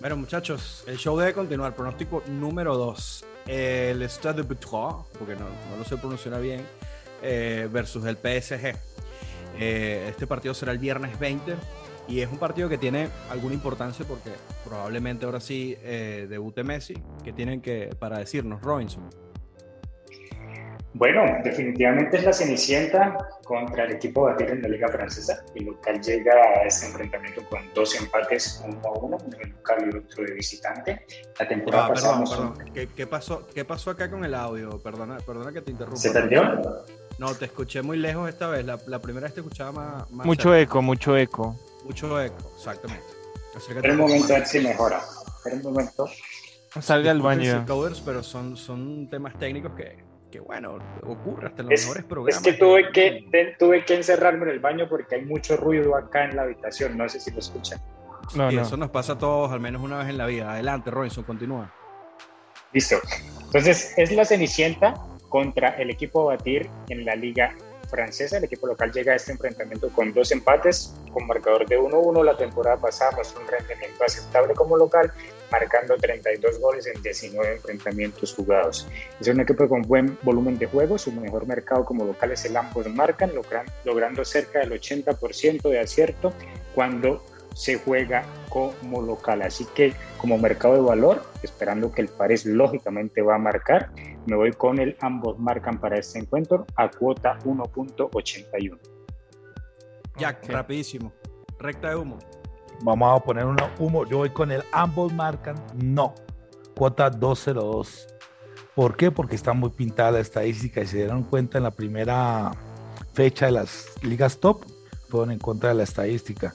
Bueno, 0.00 0.16
muchachos, 0.16 0.84
el 0.86 0.96
show 0.96 1.18
debe 1.18 1.34
continuar. 1.34 1.74
Pronóstico 1.74 2.22
número 2.26 2.76
2. 2.76 3.24
El 3.46 4.02
Stade 4.08 4.42
de 4.42 4.42
Butrois, 4.42 4.94
porque 5.18 5.34
no, 5.34 5.44
no 5.70 5.76
lo 5.78 5.84
sé 5.84 5.96
pronunciar 5.96 6.40
bien, 6.40 6.64
eh, 7.22 7.68
versus 7.70 8.04
el 8.06 8.16
PSG. 8.16 8.74
Eh, 9.58 10.06
este 10.08 10.26
partido 10.26 10.54
será 10.54 10.72
el 10.72 10.78
viernes 10.78 11.18
20 11.18 11.54
y 12.06 12.20
es 12.20 12.30
un 12.30 12.38
partido 12.38 12.68
que 12.68 12.78
tiene 12.78 13.08
alguna 13.30 13.54
importancia 13.54 14.04
porque 14.06 14.30
probablemente 14.64 15.26
ahora 15.26 15.40
sí 15.40 15.76
eh, 15.82 16.26
debute 16.30 16.62
Messi. 16.64 16.94
que 17.24 17.32
tienen 17.32 17.60
que 17.60 17.94
para 17.98 18.18
decirnos, 18.18 18.62
Robinson? 18.62 19.10
Bueno, 20.98 21.22
definitivamente 21.44 22.16
es 22.16 22.24
la 22.24 22.32
Cenicienta 22.32 23.16
contra 23.44 23.84
el 23.84 23.92
equipo 23.92 24.22
batir 24.22 24.50
en 24.50 24.62
la 24.62 24.68
Liga 24.68 24.88
Francesa. 24.88 25.44
El 25.54 25.66
local 25.66 26.00
llega 26.00 26.32
a 26.32 26.64
este 26.64 26.86
enfrentamiento 26.86 27.40
con 27.48 27.60
dos 27.72 27.94
empates, 27.94 28.60
uno 28.66 28.80
a 28.84 28.92
uno, 28.98 29.16
uno 29.24 29.36
de 29.38 29.44
local 29.46 29.90
y 29.92 29.96
otro 29.96 30.24
de 30.24 30.32
visitante. 30.34 31.06
La 31.38 31.46
temporada 31.46 31.84
Ah, 31.86 31.88
pasada 31.88 32.18
perdón, 32.24 32.54
perdón. 32.54 32.72
¿Qué, 32.74 32.88
qué 32.88 33.06
pasó, 33.06 33.46
¿Qué 33.54 33.64
pasó 33.64 33.90
acá 33.92 34.10
con 34.10 34.24
el 34.24 34.34
audio? 34.34 34.82
Perdona, 34.82 35.18
perdona 35.18 35.52
que 35.52 35.60
te 35.62 35.70
interrumpa. 35.70 36.00
¿Se 36.00 36.10
perdió? 36.10 36.42
No, 37.18 37.32
te 37.36 37.44
escuché 37.44 37.80
muy 37.80 37.96
lejos 37.96 38.28
esta 38.28 38.48
vez. 38.48 38.64
La, 38.64 38.76
la 38.88 38.98
primera 38.98 39.26
vez 39.26 39.34
te 39.34 39.40
escuchaba 39.40 39.70
más. 39.70 40.10
más 40.10 40.26
Mucho 40.26 40.48
cerca. 40.50 40.58
eco, 40.62 40.82
mucho 40.82 41.16
eco. 41.16 41.56
Mucho 41.84 42.20
eco, 42.20 42.52
exactamente. 42.56 43.04
Acércate 43.56 43.90
un 43.92 43.96
momento 43.98 44.34
a 44.34 44.38
ver 44.38 44.46
si 44.46 44.58
mejora. 44.60 45.00
Espera 45.36 45.56
un 45.56 45.62
momento. 45.62 46.08
Salga 46.80 47.12
al 47.12 47.22
baño. 47.22 47.64
coders, 47.68 48.00
pero 48.00 48.24
son, 48.24 48.56
son 48.56 49.08
temas 49.08 49.38
técnicos 49.38 49.72
que, 49.76 49.96
que, 50.30 50.40
bueno, 50.40 50.78
ocurre 51.04 51.48
hasta 51.48 51.62
en 51.62 51.68
los 51.70 51.80
Es, 51.80 51.86
mejores 51.86 52.04
es 52.04 52.08
programas. 52.08 52.42
que 52.42 52.52
tuve 52.54 52.92
que, 52.92 53.54
tuve 53.58 53.84
que 53.84 53.94
encerrarme 53.94 54.44
en 54.44 54.50
el 54.50 54.60
baño 54.60 54.88
porque 54.88 55.16
hay 55.16 55.24
mucho 55.24 55.56
ruido 55.56 55.96
acá 55.96 56.24
en 56.24 56.36
la 56.36 56.42
habitación. 56.42 56.96
No 56.96 57.08
sé 57.08 57.20
si 57.20 57.30
lo 57.30 57.38
escuchan. 57.38 57.80
No, 58.34 58.50
Y 58.50 58.56
no. 58.56 58.62
eso 58.62 58.76
nos 58.76 58.90
pasa 58.90 59.14
a 59.14 59.18
todos 59.18 59.50
al 59.52 59.60
menos 59.60 59.82
una 59.82 59.98
vez 59.98 60.08
en 60.08 60.18
la 60.18 60.26
vida. 60.26 60.52
Adelante, 60.52 60.90
Robinson, 60.90 61.24
continúa. 61.24 61.72
Listo. 62.72 62.96
Entonces, 63.46 63.94
es 63.96 64.12
la 64.12 64.24
Cenicienta 64.26 64.94
contra 65.30 65.68
el 65.70 65.90
equipo 65.90 66.22
a 66.30 66.36
batir 66.36 66.68
en 66.88 67.04
la 67.04 67.14
Liga 67.14 67.54
Francesa. 67.88 68.36
El 68.38 68.44
equipo 68.44 68.66
local 68.66 68.92
llega 68.92 69.12
a 69.12 69.16
este 69.16 69.32
enfrentamiento 69.32 69.88
con 69.90 70.12
dos 70.12 70.30
empates, 70.32 70.94
con 71.12 71.26
marcador 71.26 71.66
de 71.66 71.78
1-1. 71.78 72.24
La 72.24 72.36
temporada 72.36 72.76
pasada 72.76 73.12
mostró 73.16 73.40
un 73.40 73.48
rendimiento 73.48 74.04
aceptable 74.04 74.54
como 74.54 74.76
local, 74.76 75.12
marcando 75.50 75.96
32 75.96 76.60
goles 76.60 76.86
en 76.86 77.02
19 77.02 77.54
enfrentamientos 77.54 78.34
jugados. 78.34 78.86
Es 79.20 79.28
un 79.28 79.40
equipo 79.40 79.68
con 79.68 79.82
buen 79.82 80.18
volumen 80.22 80.58
de 80.58 80.66
juego. 80.66 80.98
Su 80.98 81.10
mejor 81.12 81.46
mercado 81.46 81.84
como 81.84 82.04
local 82.04 82.32
es 82.32 82.44
el 82.44 82.56
ambos 82.56 82.86
marcan, 82.88 83.30
logran- 83.32 83.66
logrando 83.84 84.24
cerca 84.24 84.60
del 84.60 84.72
80% 84.72 85.68
de 85.70 85.80
acierto 85.80 86.32
cuando 86.74 87.24
se 87.54 87.78
juega 87.78 88.24
como 88.48 89.02
local. 89.02 89.42
Así 89.42 89.66
que 89.74 89.94
como 90.20 90.38
mercado 90.38 90.74
de 90.74 90.80
valor, 90.80 91.22
esperando 91.42 91.92
que 91.92 92.02
el 92.02 92.08
Pares 92.08 92.46
lógicamente 92.46 93.22
va 93.22 93.36
a 93.36 93.38
marcar, 93.38 93.90
me 94.26 94.36
voy 94.36 94.52
con 94.52 94.78
el 94.78 94.96
ambos 95.00 95.38
marcan 95.38 95.78
para 95.80 95.98
este 95.98 96.18
encuentro 96.18 96.66
a 96.76 96.90
cuota 96.90 97.38
1.81. 97.44 98.78
Jack, 100.16 100.44
Ok. 100.44 100.50
rapidísimo. 100.50 101.12
Recta 101.58 101.90
de 101.90 101.96
humo. 101.96 102.18
Vamos 102.82 103.20
a 103.20 103.24
poner 103.24 103.44
un 103.46 103.56
humo. 103.78 104.04
Yo 104.06 104.18
voy 104.18 104.30
con 104.30 104.52
el 104.52 104.62
ambos 104.72 105.12
marcan 105.12 105.56
no. 105.74 106.14
Cuota 106.76 107.10
202. 107.10 108.06
¿Por 108.74 108.96
qué? 108.96 109.10
Porque 109.10 109.34
está 109.34 109.52
muy 109.52 109.70
pintada 109.70 110.12
la 110.12 110.20
estadística 110.20 110.80
y 110.80 110.86
se 110.86 110.98
dieron 110.98 111.24
cuenta 111.24 111.58
en 111.58 111.64
la 111.64 111.72
primera 111.72 112.52
fecha 113.12 113.46
de 113.46 113.52
las 113.52 113.86
ligas 114.02 114.38
top, 114.38 114.64
fueron 115.08 115.32
en 115.32 115.40
contra 115.40 115.70
de 115.70 115.74
la 115.74 115.82
estadística. 115.82 116.54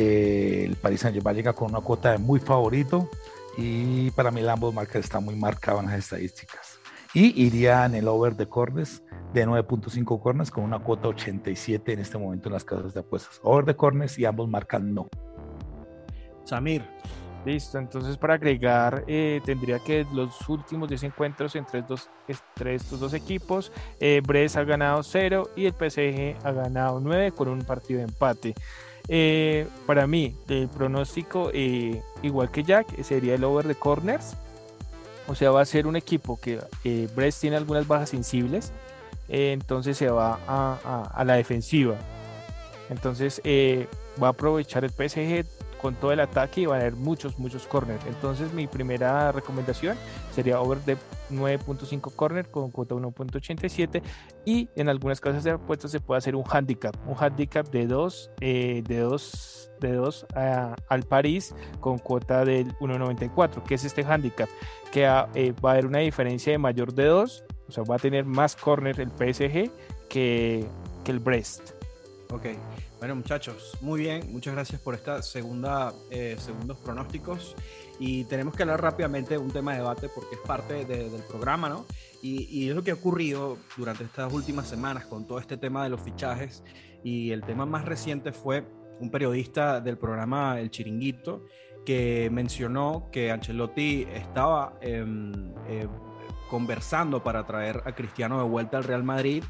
Eh, 0.00 0.64
el 0.64 0.76
Paris 0.76 1.00
Saint 1.00 1.14
Germain 1.14 1.36
llega 1.36 1.52
con 1.52 1.68
una 1.70 1.80
cuota 1.82 2.12
de 2.12 2.18
muy 2.18 2.40
favorito 2.40 3.10
y 3.58 4.10
para 4.12 4.30
mí 4.30 4.46
ambos 4.48 4.72
marcas 4.72 5.04
está 5.04 5.20
muy 5.20 5.36
marcado 5.36 5.80
en 5.80 5.86
las 5.86 5.98
estadísticas. 5.98 6.78
Y 7.12 7.44
iría 7.44 7.84
en 7.84 7.94
el 7.96 8.08
over 8.08 8.34
de 8.34 8.46
corners 8.48 9.02
de 9.34 9.46
9.5 9.46 10.22
corners 10.22 10.50
con 10.50 10.64
una 10.64 10.78
cuota 10.78 11.08
87 11.08 11.92
en 11.92 11.98
este 11.98 12.16
momento 12.16 12.48
en 12.48 12.54
las 12.54 12.64
casas 12.64 12.94
de 12.94 13.00
apuestas. 13.00 13.40
Over 13.42 13.66
de 13.66 13.76
corners 13.76 14.18
y 14.18 14.24
ambos 14.24 14.48
marcan 14.48 14.94
no. 14.94 15.06
Samir, 16.44 16.82
Listo, 17.44 17.78
entonces 17.78 18.16
para 18.18 18.34
agregar, 18.34 19.02
eh, 19.06 19.40
tendría 19.44 19.78
que 19.78 20.06
los 20.12 20.46
últimos 20.48 20.88
10 20.90 21.02
encuentros 21.04 21.56
entre, 21.56 21.80
estos- 21.80 22.10
entre 22.28 22.74
estos 22.74 23.00
dos 23.00 23.14
equipos, 23.14 23.72
eh, 23.98 24.20
Brest 24.26 24.56
ha 24.56 24.64
ganado 24.64 25.02
0 25.02 25.48
y 25.56 25.64
el 25.66 25.72
PSG 25.72 26.36
ha 26.46 26.52
ganado 26.52 27.00
9 27.00 27.32
con 27.32 27.48
un 27.48 27.60
partido 27.62 27.98
de 27.98 28.04
empate. 28.04 28.54
Eh, 29.08 29.66
para 29.86 30.06
mí, 30.06 30.36
el 30.48 30.68
pronóstico, 30.68 31.50
eh, 31.52 32.00
igual 32.22 32.50
que 32.50 32.62
Jack, 32.62 33.02
sería 33.02 33.34
el 33.34 33.44
over 33.44 33.66
de 33.66 33.74
corners. 33.74 34.36
O 35.28 35.34
sea, 35.34 35.50
va 35.50 35.60
a 35.60 35.64
ser 35.64 35.86
un 35.86 35.96
equipo 35.96 36.38
que 36.40 36.60
eh, 36.84 37.08
Brest 37.14 37.40
tiene 37.40 37.56
algunas 37.56 37.86
bajas 37.86 38.10
sensibles, 38.10 38.72
entonces 39.28 39.96
se 39.96 40.08
va 40.10 40.38
a, 40.48 41.10
a- 41.14 41.24
la 41.24 41.34
defensiva. 41.34 41.94
Entonces, 42.88 43.40
va 44.20 44.26
a 44.28 44.30
aprovechar 44.30 44.84
el 44.84 44.90
PSG 44.90 45.44
con 45.80 45.94
todo 45.94 46.12
el 46.12 46.20
ataque 46.20 46.62
y 46.62 46.66
va 46.66 46.76
a 46.76 46.80
haber 46.80 46.94
muchos, 46.94 47.38
muchos 47.38 47.66
corners. 47.66 48.04
Entonces 48.06 48.52
mi 48.52 48.66
primera 48.66 49.32
recomendación 49.32 49.96
sería 50.34 50.60
over 50.60 50.78
de 50.84 50.96
9.5 51.30 52.14
corner 52.14 52.50
con 52.50 52.70
cuota 52.70 52.94
1.87 52.94 54.02
y 54.44 54.68
en 54.76 54.88
algunas 54.88 55.20
casas 55.20 55.44
de 55.44 55.52
apuestas 55.52 55.90
se 55.90 56.00
puede 56.00 56.18
hacer 56.18 56.36
un 56.36 56.44
handicap, 56.48 56.94
un 57.06 57.16
handicap 57.18 57.68
de 57.70 57.86
2 57.86 58.30
eh, 58.40 58.82
de 58.86 58.98
2 58.98 59.70
de 59.80 59.92
2 59.94 60.26
al 60.34 61.02
París 61.04 61.54
con 61.80 61.98
cuota 61.98 62.44
del 62.44 62.74
1.94, 62.78 63.62
que 63.62 63.74
es 63.74 63.84
este 63.84 64.04
handicap, 64.04 64.48
que 64.92 65.04
eh, 65.34 65.54
va 65.64 65.70
a 65.70 65.72
haber 65.72 65.86
una 65.86 66.00
diferencia 66.00 66.52
de 66.52 66.58
mayor 66.58 66.92
de 66.92 67.06
2, 67.06 67.44
o 67.68 67.72
sea, 67.72 67.84
va 67.84 67.96
a 67.96 67.98
tener 67.98 68.26
más 68.26 68.56
corner 68.56 69.00
el 69.00 69.08
PSG 69.08 69.70
que, 70.10 70.66
que 71.02 71.10
el 71.10 71.18
Brest. 71.18 71.70
Ok, 72.30 72.46
bueno 73.00 73.16
muchachos, 73.16 73.78
muy 73.80 74.02
bien, 74.02 74.30
muchas 74.30 74.52
gracias 74.52 74.78
por 74.82 74.94
esta 74.94 75.22
segunda, 75.22 75.94
eh, 76.10 76.36
segundos 76.38 76.76
pronósticos. 76.78 77.56
Y 77.98 78.24
tenemos 78.24 78.54
que 78.54 78.62
hablar 78.62 78.82
rápidamente 78.82 79.34
de 79.34 79.38
un 79.38 79.50
tema 79.50 79.72
de 79.72 79.78
debate 79.78 80.10
porque 80.14 80.34
es 80.34 80.40
parte 80.42 80.84
del 80.84 81.22
programa, 81.22 81.70
¿no? 81.70 81.86
Y, 82.22 82.68
es 82.68 82.74
lo 82.74 82.82
que 82.82 82.90
ha 82.90 82.94
ocurrido 82.94 83.56
durante 83.76 84.04
estas 84.04 84.30
últimas 84.32 84.68
semanas 84.68 85.06
con 85.06 85.26
todo 85.26 85.38
este 85.38 85.56
tema 85.56 85.82
de 85.82 85.88
los 85.88 86.00
fichajes. 86.02 86.62
Y 87.02 87.30
el 87.30 87.42
tema 87.42 87.64
más 87.64 87.86
reciente 87.86 88.32
fue 88.32 88.64
un 89.00 89.10
periodista 89.10 89.80
del 89.80 89.96
programa 89.96 90.60
El 90.60 90.70
Chiringuito 90.70 91.46
que 91.86 92.28
mencionó 92.30 93.08
que 93.10 93.30
Ancelotti 93.30 94.06
estaba 94.12 94.78
em, 94.82 95.54
eh, 95.66 95.88
conversando 96.50 97.22
para 97.22 97.46
traer 97.46 97.82
a 97.86 97.94
Cristiano 97.94 98.38
de 98.38 98.44
vuelta 98.44 98.76
al 98.76 98.84
Real 98.84 99.04
Madrid 99.04 99.42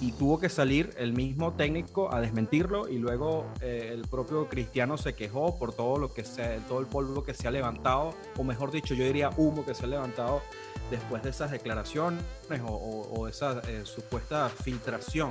y 0.00 0.12
tuvo 0.12 0.38
que 0.38 0.48
salir 0.48 0.94
el 0.98 1.12
mismo 1.12 1.54
técnico 1.54 2.12
a 2.12 2.20
desmentirlo 2.20 2.88
y 2.88 2.98
luego 2.98 3.46
eh, 3.60 3.90
el 3.92 4.02
propio 4.02 4.48
Cristiano 4.48 4.98
se 4.98 5.14
quejó 5.14 5.58
por 5.58 5.72
todo 5.72 5.96
lo 5.98 6.12
que 6.12 6.22
todo 6.68 6.80
el 6.80 6.86
polvo 6.86 7.22
que 7.24 7.32
se 7.32 7.48
ha 7.48 7.50
levantado 7.50 8.14
o 8.36 8.44
mejor 8.44 8.70
dicho 8.70 8.94
yo 8.94 9.04
diría 9.04 9.30
humo 9.36 9.64
que 9.64 9.74
se 9.74 9.84
ha 9.84 9.88
levantado 9.88 10.42
después 10.90 11.22
de 11.22 11.30
esas 11.30 11.50
declaraciones 11.50 12.22
o, 12.64 13.26
esa 13.28 13.60
eh, 13.68 13.82
supuesta 13.84 14.48
filtración 14.48 15.30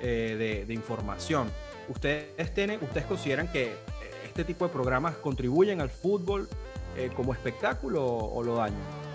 de, 0.00 0.64
de, 0.66 0.74
información. 0.74 1.48
Ustedes 1.88 2.54
tienen 2.54 2.78
ustedes 2.82 3.06
consideran 3.06 3.50
que 3.50 3.74
este 4.24 4.44
tipo 4.44 4.66
de 4.66 4.72
programas 4.72 5.16
contribuyen 5.16 5.80
al 5.80 5.88
fútbol 5.90 6.48
como 7.16 7.32
espectáculo 7.32 8.04
o 8.04 8.42
lo 8.42 8.56
dañan 8.56 9.05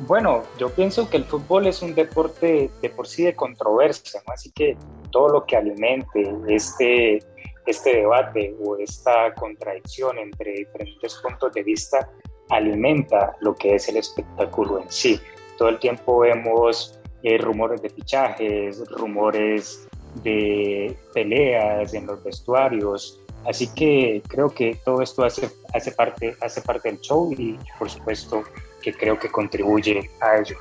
bueno, 0.00 0.42
yo 0.58 0.70
pienso 0.70 1.08
que 1.08 1.18
el 1.18 1.24
fútbol 1.24 1.66
es 1.66 1.82
un 1.82 1.94
deporte 1.94 2.70
de 2.82 2.90
por 2.90 3.06
sí 3.06 3.24
de 3.24 3.34
controversia, 3.34 4.20
¿no? 4.26 4.32
así 4.32 4.50
que 4.50 4.76
todo 5.10 5.28
lo 5.28 5.46
que 5.46 5.56
alimente 5.56 6.34
este, 6.48 7.18
este 7.66 7.96
debate 7.96 8.56
o 8.64 8.76
esta 8.76 9.32
contradicción 9.34 10.18
entre 10.18 10.52
diferentes 10.52 11.14
puntos 11.22 11.52
de 11.52 11.62
vista 11.62 12.08
alimenta 12.50 13.36
lo 13.40 13.54
que 13.54 13.76
es 13.76 13.88
el 13.88 13.96
espectáculo 13.96 14.80
en 14.80 14.90
sí. 14.90 15.20
Todo 15.56 15.68
el 15.68 15.78
tiempo 15.78 16.18
vemos 16.18 16.98
eh, 17.22 17.38
rumores 17.38 17.80
de 17.80 17.90
fichajes, 17.90 18.82
rumores 18.90 19.88
de 20.22 20.96
peleas 21.12 21.94
en 21.94 22.06
los 22.06 22.22
vestuarios, 22.22 23.20
así 23.46 23.72
que 23.74 24.22
creo 24.28 24.50
que 24.50 24.78
todo 24.84 25.02
esto 25.02 25.24
hace, 25.24 25.48
hace, 25.72 25.92
parte, 25.92 26.36
hace 26.40 26.60
parte 26.60 26.90
del 26.90 27.00
show 27.00 27.32
y 27.32 27.58
por 27.78 27.88
supuesto 27.88 28.42
que 28.84 28.92
creo 28.92 29.18
que 29.18 29.30
contribuye 29.30 30.10
a 30.20 30.36
ello. 30.36 30.56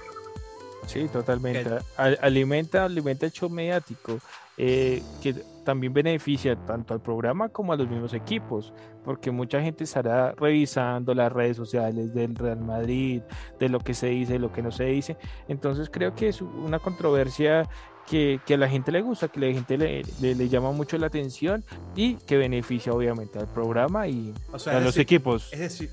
Sí, 0.86 1.08
totalmente. 1.12 1.70
alimenta, 1.98 2.86
alimenta 2.86 3.26
el 3.26 3.32
show 3.34 3.50
mediático, 3.50 4.18
eh, 4.58 5.02
que 5.22 5.34
también 5.66 5.94
beneficia 5.94 6.56
tanto 6.56 6.94
al 6.94 7.02
programa 7.02 7.50
como 7.50 7.74
a 7.74 7.78
los 7.78 7.90
mismos 7.90 8.14
equipos, 8.14 8.74
porque 9.04 9.32
mucha 9.32 9.62
gente 9.62 9.84
estará 9.84 10.32
revisando 10.34 11.14
las 11.14 11.32
redes 11.32 11.58
sociales 11.58 12.14
del 12.14 12.36
Real 12.36 12.60
Madrid, 12.60 13.22
de 13.60 13.70
lo 13.70 13.80
que 13.80 13.94
se 13.94 14.08
dice, 14.08 14.34
de 14.34 14.40
lo 14.40 14.52
que 14.52 14.62
no 14.62 14.72
se 14.72 14.86
dice. 14.86 15.18
Entonces 15.50 15.90
creo 15.90 16.16
que 16.16 16.30
es 16.30 16.42
una 16.42 16.80
controversia 16.80 17.68
que, 18.06 18.40
a 18.50 18.58
la 18.58 18.70
gente 18.70 18.92
le 18.92 19.02
gusta, 19.02 19.28
que 19.28 19.40
a 19.40 19.50
la 19.50 19.54
gente 19.54 19.78
le, 19.78 20.04
le, 20.22 20.50
llama 20.50 20.72
mucho 20.72 20.98
la 20.98 21.08
atención 21.08 21.64
y 21.96 22.16
que 22.16 22.38
beneficia 22.38 22.94
obviamente 22.94 23.40
al 23.40 23.48
programa 23.48 24.08
y 24.08 24.34
a 24.68 24.80
los 24.80 24.98
equipos. 24.98 25.52
Es 25.54 25.60
decir, 25.60 25.90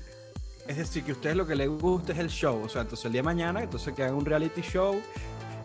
es 0.71 0.77
decir, 0.77 1.03
que 1.03 1.11
a 1.11 1.13
ustedes 1.13 1.35
lo 1.35 1.45
que 1.45 1.55
les 1.55 1.69
gusta 1.69 2.13
es 2.13 2.19
el 2.19 2.29
show. 2.29 2.61
O 2.63 2.69
sea, 2.69 2.81
entonces 2.81 3.05
el 3.05 3.11
día 3.11 3.19
de 3.19 3.25
mañana, 3.25 3.61
entonces 3.61 3.93
que 3.93 4.03
hagan 4.03 4.15
un 4.15 4.25
reality 4.25 4.61
show. 4.61 5.01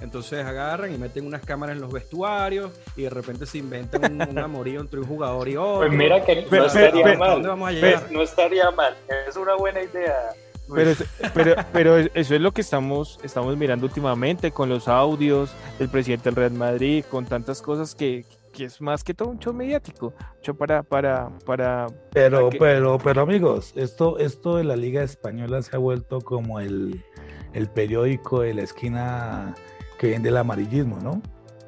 Entonces 0.02 0.44
agarran 0.44 0.92
y 0.94 0.98
meten 0.98 1.26
unas 1.26 1.42
cámaras 1.42 1.74
en 1.74 1.80
los 1.80 1.90
vestuarios 1.90 2.70
y 2.96 3.02
de 3.02 3.10
repente 3.10 3.46
se 3.46 3.58
inventan 3.58 4.20
un, 4.20 4.38
amorío 4.38 4.80
entre 4.80 5.00
un 5.00 5.06
jugador 5.06 5.48
y 5.48 5.56
otro. 5.56 5.88
Pues 5.88 5.92
mira 5.92 6.22
que 6.22 6.46
no 6.50 6.66
estaría 6.66 7.16
mal. 7.16 7.42
Vamos 7.42 7.68
a 7.68 7.72
llegar? 7.72 8.06
no 8.10 8.22
estaría 8.22 8.70
mal. 8.72 8.94
Es 9.26 9.36
una 9.36 9.54
buena 9.54 9.82
idea. 9.82 10.34
Pero, 10.74 10.92
pero, 11.32 11.54
pero, 11.72 11.96
eso 11.96 12.34
es 12.34 12.40
lo 12.40 12.52
que 12.52 12.60
estamos, 12.60 13.20
estamos 13.22 13.56
mirando 13.56 13.86
últimamente 13.86 14.50
con 14.50 14.68
los 14.68 14.88
audios 14.88 15.50
del 15.78 15.88
presidente 15.88 16.24
del 16.24 16.34
Real 16.34 16.52
Madrid, 16.52 17.04
con 17.08 17.24
tantas 17.24 17.62
cosas 17.62 17.94
que, 17.94 18.24
que 18.56 18.64
es 18.64 18.80
más 18.80 19.04
que 19.04 19.12
todo 19.12 19.28
un 19.28 19.38
show 19.38 19.52
mediático, 19.52 20.14
show 20.40 20.56
para, 20.56 20.82
para, 20.82 21.28
para. 21.44 21.88
Pero, 22.12 22.48
pero, 22.58 22.98
pero 22.98 23.20
amigos, 23.20 23.74
esto, 23.76 24.18
esto 24.18 24.56
de 24.56 24.64
la 24.64 24.76
Liga 24.76 25.02
Española 25.02 25.60
se 25.60 25.76
ha 25.76 25.78
vuelto 25.78 26.22
como 26.22 26.58
el, 26.58 27.04
el 27.52 27.68
periódico 27.68 28.40
de 28.40 28.54
la 28.54 28.62
esquina 28.62 29.54
que 29.98 30.08
vende 30.08 30.30
el 30.30 30.38
amarillismo, 30.38 30.98
¿no? 31.00 31.20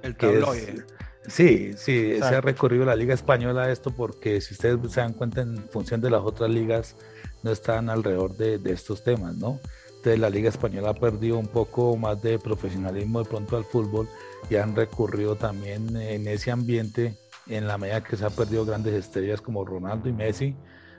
El 0.03 0.16
tabloide. 0.16 0.87
sí, 1.27 1.74
sí, 1.77 2.16
se 2.16 2.24
ha 2.24 2.40
recorrido 2.40 2.87
la 2.87 2.96
Liga 2.96 3.12
Española 3.12 3.70
esto 3.70 3.90
porque 3.90 4.40
si 4.40 4.55
ustedes 4.55 4.79
se 4.90 5.03
dan 5.03 5.12
cuenta 5.12 5.42
en 5.42 5.68
función 5.68 6.01
de 6.01 6.09
las 6.09 6.22
otras 6.22 6.48
ligas 6.48 6.96
no 7.42 7.51
están 7.51 7.90
alrededor 7.90 8.35
de, 8.38 8.57
de 8.57 8.72
estos 8.72 9.05
temas, 9.05 9.37
¿no? 9.37 9.61
Entonces 9.99 10.21
la 10.21 10.31
Liga 10.31 10.49
Española 10.49 10.91
ha 10.91 10.95
perdido 10.95 11.39
un 11.39 11.49
poco 11.49 11.97
más 11.97 12.23
de 12.23 12.39
profesionalismo 12.39 13.19
de 13.19 13.29
pronto 13.29 13.57
al 13.57 13.65
fútbol 13.65 14.09
y 14.49 14.55
han 14.55 14.77
recurrido 14.77 15.35
también 15.35 15.97
en 15.97 16.29
ese 16.29 16.53
ambiente, 16.53 17.17
en 17.49 17.67
la 17.67 17.79
medida 17.79 18.05
que 18.05 18.17
se 18.17 18.25
han 18.25 18.31
perdido 18.31 18.65
grandes 18.65 18.95
estrellas 18.95 19.41
como 19.41 19.65
Ronaldo 19.65 20.09
y 20.09 20.13
Messi, 20.13 20.55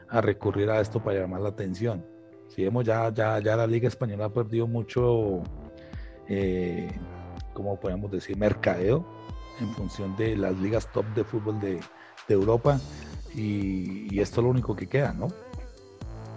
a 0.10 0.20
recurrir 0.20 0.70
a 0.70 0.82
esto 0.82 1.02
para 1.02 1.22
llamar 1.22 1.40
la 1.40 1.50
atención. 1.50 2.06
Si 2.50 2.62
vemos, 2.62 2.84
ya, 2.84 3.10
ya, 3.14 3.40
ya 3.40 3.56
la 3.56 3.68
Liga 3.68 3.88
Española 3.88 4.26
ha 4.26 4.34
perdido 4.34 4.68
mucho, 4.68 5.44
eh, 6.28 6.92
como 7.54 7.80
podemos 7.80 8.12
decir, 8.12 8.36
mercadeo 8.36 9.06
en 9.62 9.70
función 9.76 10.14
de 10.18 10.36
las 10.36 10.58
ligas 10.58 10.92
top 10.92 11.06
de 11.16 11.24
fútbol 11.24 11.58
de, 11.62 11.80
Europa 12.28 12.80
y, 13.34 14.14
y, 14.14 14.20
esto 14.20 14.42
es 14.42 14.44
lo 14.44 14.52
único 14.52 14.76
que 14.76 14.88
queda, 14.88 15.14
¿no? 15.14 15.30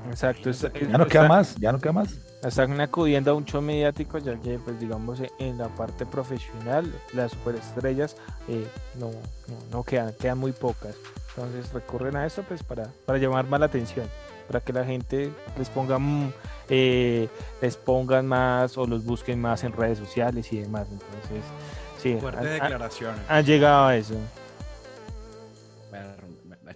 Exacto. 0.08 0.50
ya 0.50 0.96
no 0.96 1.06
queda 1.06 1.28
más, 1.28 1.54
ya 1.56 1.70
no 1.70 1.78
queda 1.78 1.92
más 1.92 2.31
están 2.42 2.80
acudiendo 2.80 3.30
a 3.30 3.34
un 3.34 3.44
show 3.44 3.62
mediático 3.62 4.18
ya 4.18 4.36
que 4.36 4.58
pues 4.58 4.80
digamos 4.80 5.20
en 5.38 5.58
la 5.58 5.68
parte 5.68 6.06
profesional 6.06 6.92
las 7.12 7.32
superestrellas 7.32 8.16
eh, 8.48 8.66
no, 8.98 9.10
no, 9.70 9.84
quedan, 9.84 10.12
quedan 10.14 10.38
muy 10.38 10.52
pocas. 10.52 10.96
Entonces 11.36 11.72
recurren 11.72 12.16
a 12.16 12.26
eso 12.26 12.42
pues 12.42 12.62
para, 12.62 12.88
para 13.06 13.18
llamar 13.18 13.46
más 13.46 13.60
la 13.60 13.66
atención 13.66 14.06
para 14.46 14.60
que 14.60 14.72
la 14.72 14.84
gente 14.84 15.30
les 15.56 15.68
ponga 15.70 15.98
eh, 16.68 17.28
les 17.60 17.76
pongan 17.76 18.26
más 18.26 18.76
o 18.76 18.86
los 18.86 19.04
busquen 19.04 19.40
más 19.40 19.64
en 19.64 19.72
redes 19.72 19.98
sociales 19.98 20.52
y 20.52 20.58
demás. 20.58 20.88
Entonces 20.90 21.44
sí 22.02 22.16
fuertes 22.20 22.50
declaraciones. 22.50 23.20
han 23.28 23.44
llegado 23.44 23.86
a 23.86 23.96
eso 23.96 24.14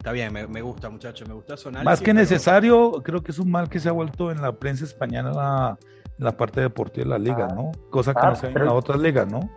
Está 0.07 0.12
bien, 0.12 0.33
me, 0.33 0.62
gusta, 0.62 0.88
muchachos, 0.88 1.27
me 1.27 1.35
gusta 1.35 1.57
sonar. 1.57 1.85
Más 1.85 2.01
que 2.01 2.14
necesario, 2.14 3.03
creo 3.03 3.25
que 3.25 3.33
es 3.33 3.40
un 3.40 3.51
mal 3.51 3.69
que 3.69 3.81
se 3.81 3.88
ha 3.88 3.92
vuelto 3.92 4.31
en 4.31 4.40
la 4.40 4.53
prensa 4.53 4.85
española 4.85 5.77
en 6.16 6.25
la 6.25 6.31
parte 6.31 6.61
deportiva 6.61 7.03
de 7.03 7.11
la 7.11 7.19
liga, 7.19 7.49
¿no? 7.49 7.73
Cosa 7.90 8.14
que 8.14 8.21
ah, 8.23 8.31
no 8.31 8.37
se 8.37 8.47
ve 8.47 8.53
en 8.53 8.66
las 8.66 8.75
otras 8.75 9.01
ligas, 9.01 9.27
¿no? 9.27 9.51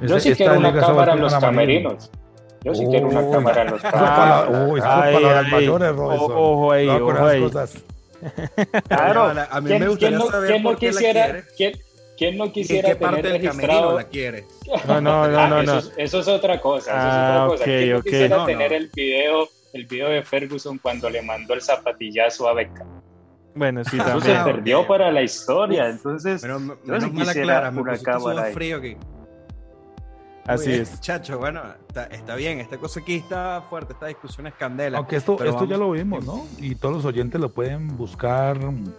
Yo 0.00 0.20
sí 0.20 0.32
quiero 0.36 0.58
una 0.60 0.72
cámara 0.72 1.14
en 1.14 1.20
los 1.22 1.34
camerinos. 1.34 2.08
Yo 2.62 2.72
sí 2.72 2.86
quiero 2.86 3.08
una 3.08 3.28
cámara 3.32 3.62
en 3.62 3.70
los 3.72 3.82
camerinos. 3.82 4.70
Uy, 4.70 4.80
son 4.80 5.00
palabras 5.00 5.50
mayores, 5.50 5.96
Robinson. 5.96 6.32
Ojo 6.36 6.70
ahí, 6.70 6.88
ojo 6.88 7.26
ahí. 7.26 7.50
Claro, 8.86 9.32
a 9.50 9.60
mí 9.60 9.70
me 9.76 9.88
gustaría 9.88 10.20
saber 10.20 10.62
por 10.62 10.78
qué 10.78 10.92
la 10.92 11.00
quieres. 11.00 11.82
¿Quién 12.16 12.36
no 12.38 12.52
quisiera 12.52 12.90
¿En 12.90 12.94
qué 12.94 13.00
parte 13.00 13.22
del 13.22 13.42
registrado... 13.42 13.96
la 13.96 14.04
quiere? 14.04 14.44
No, 14.86 15.00
no, 15.00 15.26
no, 15.26 15.48
no. 15.48 15.62
no. 15.64 15.78
Eso, 15.96 16.20
es 16.20 16.28
otra 16.28 16.60
cosa. 16.60 16.92
Eso 16.92 17.00
es 17.00 17.12
otra 17.12 17.44
ah, 17.44 17.48
cosa. 17.48 17.64
¿Quién 17.64 17.90
no 17.90 18.02
quisiera 18.02 18.46
tener 18.46 18.72
el 18.72 18.88
video 18.94 19.48
el 19.72 19.86
video 19.86 20.08
de 20.08 20.22
Ferguson 20.22 20.78
cuando 20.78 21.08
le 21.10 21.22
mandó 21.22 21.54
el 21.54 21.62
zapatillazo 21.62 22.48
a 22.48 22.54
Beckham. 22.54 23.00
Bueno, 23.54 23.84
sí, 23.84 23.98
Eso 23.98 24.20
se 24.20 24.34
perdió 24.44 24.86
para 24.86 25.10
la 25.10 25.22
historia, 25.22 25.88
entonces 25.88 26.40
pero, 26.40 26.60
yo 26.84 27.00
sí 27.00 27.10
quisiera 27.10 27.70
una 27.70 27.98
cámara 27.98 28.44
frío 28.52 28.76
aquí. 28.78 28.96
Así 30.46 30.72
es. 30.72 31.00
Chacho, 31.00 31.38
bueno, 31.38 31.62
está, 32.12 32.34
bien, 32.34 32.58
esta 32.58 32.78
cosa 32.78 33.00
aquí 33.00 33.16
está 33.16 33.62
fuerte, 33.68 33.92
esta 33.92 34.06
discusión 34.06 34.46
es 34.46 34.54
candela. 34.54 34.98
Aunque 34.98 35.16
esto, 35.16 35.42
esto 35.44 35.64
ya 35.64 35.76
lo 35.76 35.90
vimos, 35.92 36.24
¿no? 36.24 36.46
Y 36.58 36.74
todos 36.74 36.96
los 36.96 37.04
oyentes 37.04 37.40
lo 37.40 37.52
pueden 37.52 37.96
buscar, 37.96 38.58
un 38.58 38.94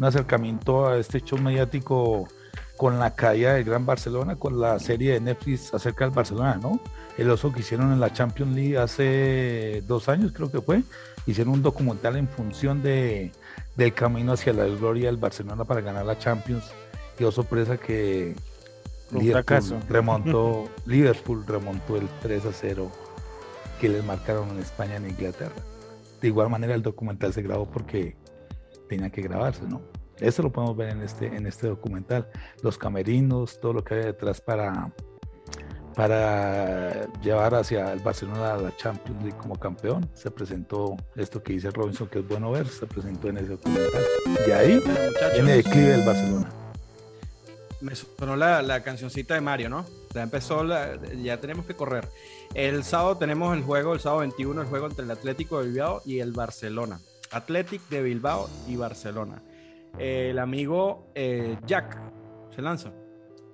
acercamiento 0.00 0.86
a 0.86 0.98
este 0.98 1.20
show 1.20 1.38
mediático 1.38 2.28
con 2.76 2.98
la 2.98 3.14
caída 3.14 3.54
del 3.54 3.64
Gran 3.64 3.86
Barcelona, 3.86 4.36
con 4.36 4.60
la 4.60 4.78
serie 4.78 5.14
de 5.14 5.20
Netflix 5.20 5.72
acerca 5.72 6.04
del 6.04 6.14
Barcelona, 6.14 6.58
¿no? 6.60 6.80
El 7.16 7.30
oso 7.30 7.52
que 7.52 7.60
hicieron 7.60 7.92
en 7.92 8.00
la 8.00 8.12
Champions 8.12 8.54
League 8.54 8.78
hace 8.78 9.82
dos 9.86 10.08
años, 10.08 10.32
creo 10.32 10.50
que 10.50 10.60
fue. 10.60 10.82
Hicieron 11.26 11.54
un 11.54 11.62
documental 11.62 12.16
en 12.16 12.28
función 12.28 12.82
de, 12.82 13.32
del 13.76 13.94
camino 13.94 14.32
hacia 14.32 14.52
la 14.52 14.66
gloria 14.66 15.06
del 15.06 15.16
Barcelona 15.16 15.64
para 15.64 15.80
ganar 15.80 16.04
la 16.04 16.18
Champions. 16.18 16.64
Y 17.18 17.24
oh 17.24 17.32
sorpresa 17.32 17.78
que 17.78 18.34
Liverpool 19.10 19.80
remontó, 19.88 20.68
Liverpool 20.86 21.44
remontó 21.46 21.96
el 21.96 22.08
3 22.20 22.44
a 22.44 22.52
0 22.52 22.92
que 23.80 23.88
les 23.88 24.04
marcaron 24.04 24.50
en 24.50 24.58
España 24.58 24.96
en 24.96 25.08
Inglaterra. 25.08 25.54
De 26.20 26.28
igual 26.28 26.50
manera 26.50 26.74
el 26.74 26.82
documental 26.82 27.32
se 27.32 27.42
grabó 27.42 27.66
porque 27.66 28.16
tenía 28.88 29.10
que 29.10 29.22
grabarse, 29.22 29.62
¿no? 29.66 29.80
Eso 30.20 30.42
lo 30.42 30.50
podemos 30.50 30.76
ver 30.76 30.90
en 30.90 31.02
este, 31.02 31.26
en 31.26 31.46
este 31.46 31.68
documental. 31.68 32.28
Los 32.62 32.78
camerinos, 32.78 33.60
todo 33.60 33.74
lo 33.74 33.84
que 33.84 33.94
hay 33.94 34.04
detrás 34.04 34.40
para, 34.40 34.92
para 35.94 37.10
llevar 37.20 37.54
hacia 37.54 37.92
el 37.92 38.00
Barcelona 38.00 38.54
a 38.54 38.56
la 38.56 38.76
Champions 38.76 39.22
League 39.22 39.38
como 39.38 39.58
campeón. 39.58 40.08
Se 40.14 40.30
presentó 40.30 40.96
esto 41.16 41.42
que 41.42 41.52
dice 41.52 41.70
Robinson, 41.70 42.08
que 42.08 42.20
es 42.20 42.28
bueno 42.28 42.50
ver, 42.50 42.66
se 42.66 42.86
presentó 42.86 43.28
en 43.28 43.38
ese 43.38 43.48
documental. 43.48 44.02
Y 44.46 44.50
ahí 44.50 44.82
viene 45.34 45.56
el 45.56 45.62
declive 45.62 45.88
del 45.88 46.06
Barcelona. 46.06 46.50
Me 47.82 47.94
sonó 47.94 48.36
la, 48.36 48.62
la, 48.62 48.82
cancioncita 48.82 49.34
de 49.34 49.42
Mario, 49.42 49.68
¿no? 49.68 49.84
Ya 50.14 50.22
empezó, 50.22 50.64
ya 51.22 51.40
tenemos 51.40 51.66
que 51.66 51.74
correr. 51.74 52.08
El 52.54 52.84
sábado 52.84 53.18
tenemos 53.18 53.54
el 53.54 53.62
juego, 53.62 53.92
el 53.92 54.00
sábado 54.00 54.20
21, 54.20 54.62
el 54.62 54.66
juego 54.66 54.86
entre 54.86 55.04
el 55.04 55.10
Atlético 55.10 55.60
de 55.60 55.68
Bilbao 55.68 56.00
y 56.06 56.20
el 56.20 56.32
Barcelona. 56.32 57.00
Atlético 57.30 57.84
de 57.90 58.02
Bilbao 58.02 58.48
y 58.66 58.76
Barcelona 58.76 59.42
el 59.98 60.38
amigo 60.38 61.10
eh, 61.14 61.56
Jack 61.66 61.98
se 62.54 62.62
lanza. 62.62 62.92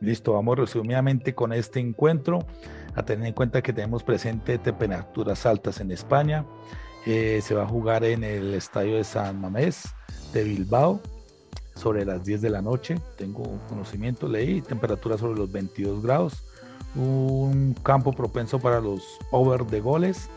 Listo, 0.00 0.32
vamos 0.32 0.58
resumidamente 0.58 1.34
con 1.34 1.52
este 1.52 1.78
encuentro, 1.78 2.40
a 2.94 3.04
tener 3.04 3.28
en 3.28 3.34
cuenta 3.34 3.62
que 3.62 3.72
tenemos 3.72 4.02
presente 4.02 4.58
temperaturas 4.58 5.46
altas 5.46 5.80
en 5.80 5.92
España. 5.92 6.44
Eh, 7.06 7.40
se 7.42 7.54
va 7.54 7.62
a 7.62 7.68
jugar 7.68 8.04
en 8.04 8.24
el 8.24 8.54
estadio 8.54 8.96
de 8.96 9.04
San 9.04 9.40
Mamés 9.40 9.84
de 10.32 10.44
Bilbao 10.44 11.00
sobre 11.74 12.04
las 12.04 12.24
10 12.24 12.42
de 12.42 12.50
la 12.50 12.62
noche. 12.62 12.96
Tengo 13.16 13.44
conocimiento, 13.68 14.28
leí, 14.28 14.60
temperatura 14.60 15.18
sobre 15.18 15.38
los 15.38 15.50
22 15.52 16.02
grados. 16.02 16.44
Un 16.94 17.74
campo 17.82 18.12
propenso 18.12 18.58
para 18.58 18.80
los 18.80 19.02
over 19.30 19.64
de 19.66 19.80
goles, 19.80 20.28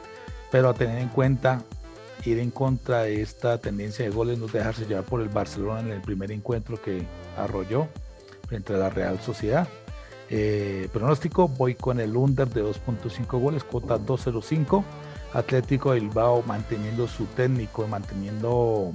pero 0.52 0.70
a 0.70 0.74
tener 0.74 1.00
en 1.00 1.10
cuenta 1.10 1.64
ir 2.24 2.40
en 2.40 2.52
contra 2.52 3.04
de 3.04 3.22
esta 3.22 3.58
tendencia 3.60 4.06
de 4.06 4.12
goles, 4.12 4.40
no 4.40 4.48
dejarse 4.48 4.86
llevar 4.86 5.04
por 5.04 5.22
el 5.22 5.30
Barcelona 5.30 5.82
en 5.82 5.92
el 5.92 6.02
primer 6.02 6.32
encuentro 6.32 6.82
que 6.82 7.04
arrolló 7.38 7.88
frente 8.48 8.74
a 8.74 8.78
la 8.78 8.90
Real 8.90 9.20
Sociedad. 9.20 9.68
Eh, 10.30 10.90
pronóstico, 10.92 11.48
voy 11.48 11.76
con 11.76 12.00
el 12.00 12.16
under 12.16 12.48
de 12.48 12.64
2.5 12.64 13.40
goles, 13.40 13.64
cuota 13.64 13.98
2.05. 13.98 14.84
Atlético 15.34 15.92
Bilbao 15.92 16.44
manteniendo 16.44 17.08
su 17.08 17.26
técnico, 17.26 17.86
manteniendo 17.88 18.94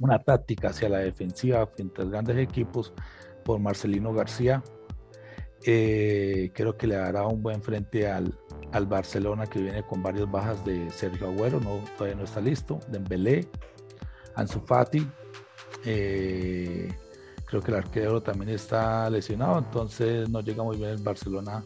una 0.00 0.18
táctica 0.18 0.70
hacia 0.70 0.88
la 0.88 0.98
defensiva 0.98 1.66
frente 1.66 2.02
a 2.02 2.06
grandes 2.06 2.38
equipos 2.38 2.92
por 3.44 3.60
Marcelino 3.60 4.12
García. 4.12 4.62
Eh, 5.66 6.50
creo 6.54 6.76
que 6.76 6.86
le 6.86 6.96
dará 6.96 7.26
un 7.26 7.42
buen 7.42 7.62
frente 7.62 8.10
al, 8.10 8.38
al 8.74 8.86
Barcelona 8.86 9.46
que 9.46 9.60
viene 9.60 9.84
con 9.84 10.02
varias 10.02 10.28
bajas 10.28 10.64
de 10.64 10.90
Sergio 10.90 11.28
Agüero, 11.28 11.60
no, 11.60 11.78
todavía 11.96 12.16
no 12.16 12.24
está 12.24 12.40
listo, 12.40 12.80
Dembélé, 12.88 13.46
Ansu 14.34 14.60
Fati, 14.60 15.08
eh, 15.84 16.92
creo 17.46 17.62
que 17.62 17.70
el 17.70 17.76
arquero 17.76 18.20
también 18.20 18.50
está 18.50 19.08
lesionado, 19.10 19.60
entonces 19.60 20.28
no 20.28 20.40
llega 20.40 20.64
muy 20.64 20.76
bien 20.76 20.90
el 20.90 21.02
Barcelona 21.02 21.64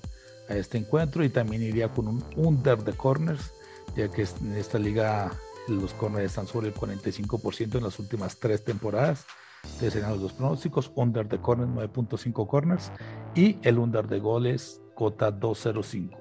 a 0.51 0.55
este 0.55 0.77
encuentro 0.77 1.25
y 1.25 1.31
también 1.31 1.62
iría 1.62 1.88
con 1.88 2.09
un 2.09 2.23
under 2.37 2.77
de 2.85 2.92
corners, 2.92 3.53
ya 3.97 4.09
que 4.11 4.27
en 4.42 4.57
esta 4.57 4.79
liga 4.79 5.33
los 5.66 5.94
corners 5.94 6.27
están 6.27 6.47
sobre 6.47 6.68
el 6.68 6.75
45% 6.75 7.77
en 7.77 7.85
las 7.85 7.99
últimas 7.99 8.38
tres 8.38 8.64
temporadas. 8.64 9.25
Entonces 9.64 9.94
serían 9.94 10.11
los 10.12 10.21
dos 10.21 10.33
pronósticos, 10.35 10.92
under 10.94 11.27
de 11.27 11.38
corners 11.38 11.71
9.5 11.71 12.47
corners 12.47 12.92
y 13.35 13.59
el 13.62 13.79
under 13.79 14.07
de 14.07 14.21
goles 14.21 14.83
cota 14.94 15.31
205. 15.31 16.17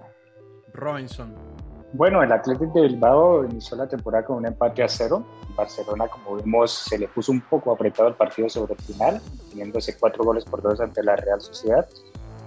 Robinson. 0.78 1.34
Bueno, 1.94 2.22
el 2.22 2.32
Atlético 2.32 2.82
de 2.82 2.88
Bilbao 2.88 3.46
inició 3.46 3.78
la 3.78 3.88
temporada 3.88 4.26
con 4.26 4.38
un 4.38 4.46
empate 4.46 4.84
a 4.84 4.88
cero. 4.88 5.26
Barcelona, 5.56 6.08
como 6.08 6.36
vimos, 6.36 6.72
se 6.72 6.98
le 6.98 7.08
puso 7.08 7.32
un 7.32 7.42
poco 7.42 7.72
apretado 7.72 8.10
el 8.10 8.16
partido 8.16 8.50
sobre 8.50 8.74
el 8.74 8.80
final, 8.82 9.22
teniéndose 9.50 9.98
cuatro 9.98 10.24
goles 10.24 10.46
por 10.46 10.62
dos 10.62 10.80
ante 10.80 11.02
la 11.02 11.16
Real 11.16 11.42
Sociedad. 11.42 11.88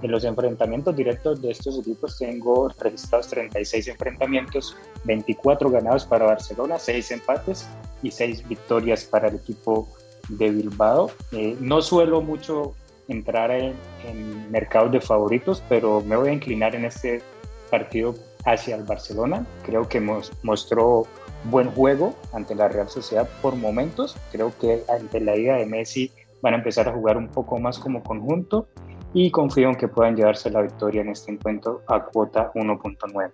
En 0.02 0.10
los 0.10 0.24
enfrentamientos 0.24 0.94
directos 0.94 1.42
de 1.42 1.50
estos 1.50 1.78
equipos 1.78 2.18
tengo 2.18 2.68
registrados 2.78 3.28
36 3.28 3.88
enfrentamientos, 3.88 4.76
24 5.04 5.70
ganados 5.70 6.06
para 6.06 6.26
Barcelona, 6.26 6.78
6 6.78 7.10
empates 7.10 7.68
y 8.02 8.10
6 8.10 8.48
victorias 8.48 9.04
para 9.04 9.28
el 9.28 9.36
equipo 9.36 9.88
de 10.28 10.50
Bilbao. 10.50 11.10
Eh, 11.32 11.56
no 11.60 11.82
suelo 11.82 12.22
mucho 12.22 12.74
entrar 13.08 13.50
en, 13.50 13.74
en 14.06 14.50
mercados 14.50 14.92
de 14.92 15.00
favoritos, 15.00 15.62
pero 15.68 16.00
me 16.00 16.16
voy 16.16 16.28
a 16.30 16.32
inclinar 16.32 16.74
en 16.74 16.84
este 16.84 17.22
partido 17.70 18.14
hacia 18.44 18.76
el 18.76 18.84
Barcelona. 18.84 19.46
Creo 19.64 19.88
que 19.88 20.00
mostró 20.42 21.06
buen 21.44 21.70
juego 21.70 22.14
ante 22.32 22.54
la 22.54 22.68
Real 22.68 22.88
Sociedad 22.88 23.28
por 23.40 23.56
momentos. 23.56 24.16
Creo 24.32 24.52
que 24.60 24.82
ante 24.88 25.20
la 25.20 25.36
ida 25.36 25.56
de 25.56 25.66
Messi 25.66 26.12
van 26.42 26.54
a 26.54 26.56
empezar 26.58 26.88
a 26.88 26.92
jugar 26.92 27.16
un 27.16 27.28
poco 27.28 27.58
más 27.58 27.78
como 27.78 28.02
conjunto 28.02 28.68
y 29.12 29.30
confío 29.30 29.68
en 29.68 29.76
que 29.76 29.88
puedan 29.88 30.16
llevarse 30.16 30.50
la 30.50 30.62
victoria 30.62 31.02
en 31.02 31.10
este 31.10 31.32
encuentro 31.32 31.82
a 31.88 32.04
cuota 32.04 32.52
1.9. 32.54 33.30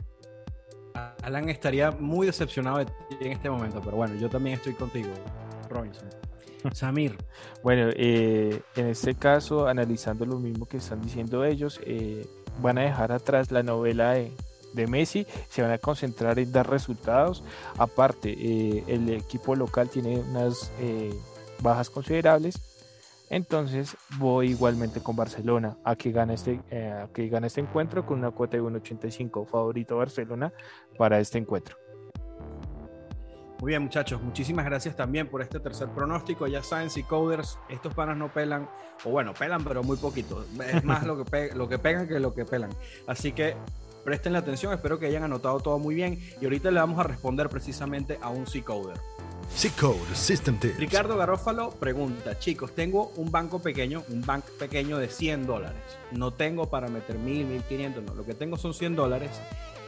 Alan 1.23 1.49
estaría 1.49 1.91
muy 1.91 2.27
decepcionado 2.27 2.79
de 2.79 2.87
ti 2.87 2.93
en 3.21 3.33
este 3.33 3.51
momento, 3.51 3.81
pero 3.85 3.97
bueno, 3.97 4.15
yo 4.15 4.29
también 4.29 4.57
estoy 4.57 4.75
contigo, 4.75 5.09
Robinson. 5.69 6.09
Samir. 6.73 7.17
Bueno, 7.63 7.91
eh, 7.95 8.61
en 8.77 8.87
este 8.87 9.15
caso, 9.15 9.69
analizando 9.69 10.25
lo 10.25 10.39
mismo 10.39 10.67
que 10.67 10.79
están 10.79 11.01
diciendo 11.03 11.45
ellos, 11.45 11.81
eh, 11.85 12.27
van 12.61 12.79
a 12.79 12.83
dejar 12.83 13.13
atrás 13.13 13.51
la 13.51 13.63
novela 13.63 14.13
de, 14.15 14.87
Messi, 14.87 15.27
se 15.49 15.63
van 15.63 15.71
a 15.71 15.79
concentrar 15.79 16.39
en 16.39 16.53
dar 16.53 16.69
resultados. 16.69 17.43
Aparte, 17.79 18.35
eh, 18.39 18.85
el 18.89 19.09
equipo 19.09 19.57
local 19.57 19.89
tiene 19.89 20.19
unas 20.19 20.71
eh, 20.81 21.15
bajas 21.63 21.89
considerables. 21.89 22.61
Entonces 23.31 23.97
voy 24.19 24.51
igualmente 24.51 25.01
con 25.01 25.17
Barcelona 25.17 25.77
a 25.83 25.97
que 25.97 26.13
gane 26.13 26.35
este, 26.35 26.61
eh, 26.71 26.93
a 26.93 27.09
que 27.13 27.29
gane 27.29 27.49
este 27.49 27.61
encuentro 27.61 28.07
con 28.07 28.19
una 28.19 28.31
cuota 28.31 28.57
de 28.57 28.63
1.85 28.63 29.47
favorito 29.47 29.97
Barcelona 29.97 30.53
para 30.97 31.19
este 31.19 31.39
encuentro. 31.39 31.86
Muy 33.61 33.71
bien, 33.71 33.83
muchachos, 33.83 34.21
muchísimas 34.21 34.67
gracias 34.67 34.97
también 34.97 35.29
por 35.29 35.41
este 35.41 35.59
tercer 35.61 35.89
pronóstico. 35.89 36.47
Ya 36.47 36.63
saben, 36.63 36.91
si 36.91 37.03
coders, 37.03 37.59
estos 37.71 37.95
panas 37.95 38.17
no 38.17 38.31
pelan, 38.33 38.69
o 39.05 39.11
bueno, 39.11 39.33
pelan, 39.33 39.65
pero 39.65 39.83
muy 39.83 39.97
poquito. 39.97 40.45
Es 40.67 40.85
más 40.85 41.05
lo 41.07 41.25
que, 41.25 41.51
lo 41.55 41.67
que 41.67 41.79
pegan 41.79 42.07
que 42.07 42.21
lo 42.21 42.35
que 42.35 42.45
pelan. 42.45 42.71
Así 43.07 43.33
que 43.33 43.57
presten 44.05 44.35
la 44.35 44.41
atención, 44.41 44.75
espero 44.75 44.99
que 44.99 45.07
hayan 45.07 45.25
anotado 45.25 45.59
todo 45.61 45.79
muy 45.79 45.95
bien. 45.95 46.21
Y 46.41 46.45
ahorita 46.45 46.71
le 46.71 46.81
vamos 46.81 46.99
a 47.01 47.05
responder 47.05 47.49
precisamente 47.49 48.19
a 48.21 48.29
un 48.29 48.47
C-Coder. 48.47 48.99
C-Code 49.55 50.15
System 50.15 50.59
Tips. 50.59 50.79
Ricardo 50.79 51.17
Garófalo 51.17 51.71
pregunta, 51.71 52.39
chicos, 52.39 52.75
tengo 52.75 53.13
un 53.17 53.31
banco 53.31 53.61
pequeño, 53.61 54.03
un 54.11 54.21
banco 54.21 54.49
pequeño 54.59 54.99
de 54.99 55.09
100 55.09 55.47
dólares. 55.47 55.81
No 56.13 56.31
tengo 56.33 56.69
para 56.69 56.89
meter 56.89 57.17
1000, 57.17 57.47
1500, 57.47 58.05
no. 58.05 58.15
Lo 58.15 58.27
que 58.27 58.35
tengo 58.35 58.59
son 58.59 58.75
100 58.75 58.97
dólares. 58.97 59.31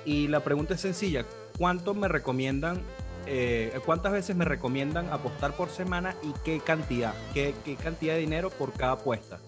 Y 0.07 0.29
la 0.29 0.41
pregunta 0.41 0.75
es 0.75 0.81
sencilla, 0.81 1.27
¿cuánto 1.59 1.93
me 1.93 2.09
recomiendan 2.09 2.81
eh, 3.31 3.79
cuántas 3.85 4.13
veces 4.13 4.35
me 4.35 4.47
recomiendan 4.47 5.13
apostar 5.13 5.53
por 5.53 5.69
semana 5.69 6.15
y 6.23 6.33
qué 6.45 6.61
cantidad, 6.61 7.13
qué, 7.35 7.55
cantidad 7.83 8.15
de 8.15 8.21
dinero 8.21 8.49
por 8.49 8.73
cada 8.73 8.93
apuesta. 8.93 9.39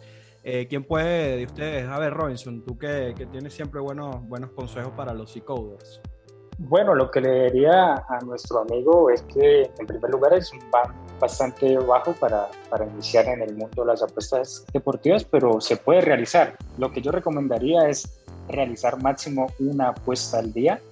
Eh, 0.44 0.66
¿Quién 0.68 0.84
puede 0.84 1.38
de 1.38 1.46
ustedes? 1.46 1.88
A 1.88 1.98
ver, 1.98 2.12
Robinson, 2.12 2.62
tú 2.62 2.76
que, 2.76 3.14
tienes 3.32 3.54
siempre 3.54 3.80
buenos, 3.80 4.22
buenos 4.28 4.50
consejos 4.50 4.92
para 4.96 5.14
los 5.14 5.34
e-coders. 5.34 6.02
Bueno, 6.58 6.94
lo 6.94 7.10
que 7.10 7.22
le 7.22 7.44
diría 7.44 7.94
a 7.94 8.18
nuestro 8.22 8.58
amigo 8.58 9.08
es 9.08 9.22
que 9.22 9.70
en 9.78 9.86
primer 9.86 10.10
lugar 10.10 10.34
es 10.34 10.52
un 10.52 10.60
ban 10.70 10.94
bastante 11.18 11.78
bajo 11.78 12.12
para, 12.12 12.50
para 12.68 12.84
iniciar 12.86 13.26
en 13.28 13.40
el 13.40 13.54
mundo 13.54 13.82
las 13.82 14.02
apuestas 14.02 14.66
deportivas, 14.74 15.24
pero 15.24 15.58
se 15.62 15.78
puede 15.78 16.02
realizar. 16.02 16.54
Lo 16.76 16.92
que 16.92 17.00
yo 17.00 17.12
recomendaría 17.12 17.88
es 17.88 18.22
realizar 18.48 19.02
máximo 19.02 19.46
una 19.58 19.88
apuesta 19.88 20.38
al 20.38 20.52
día 20.52 20.82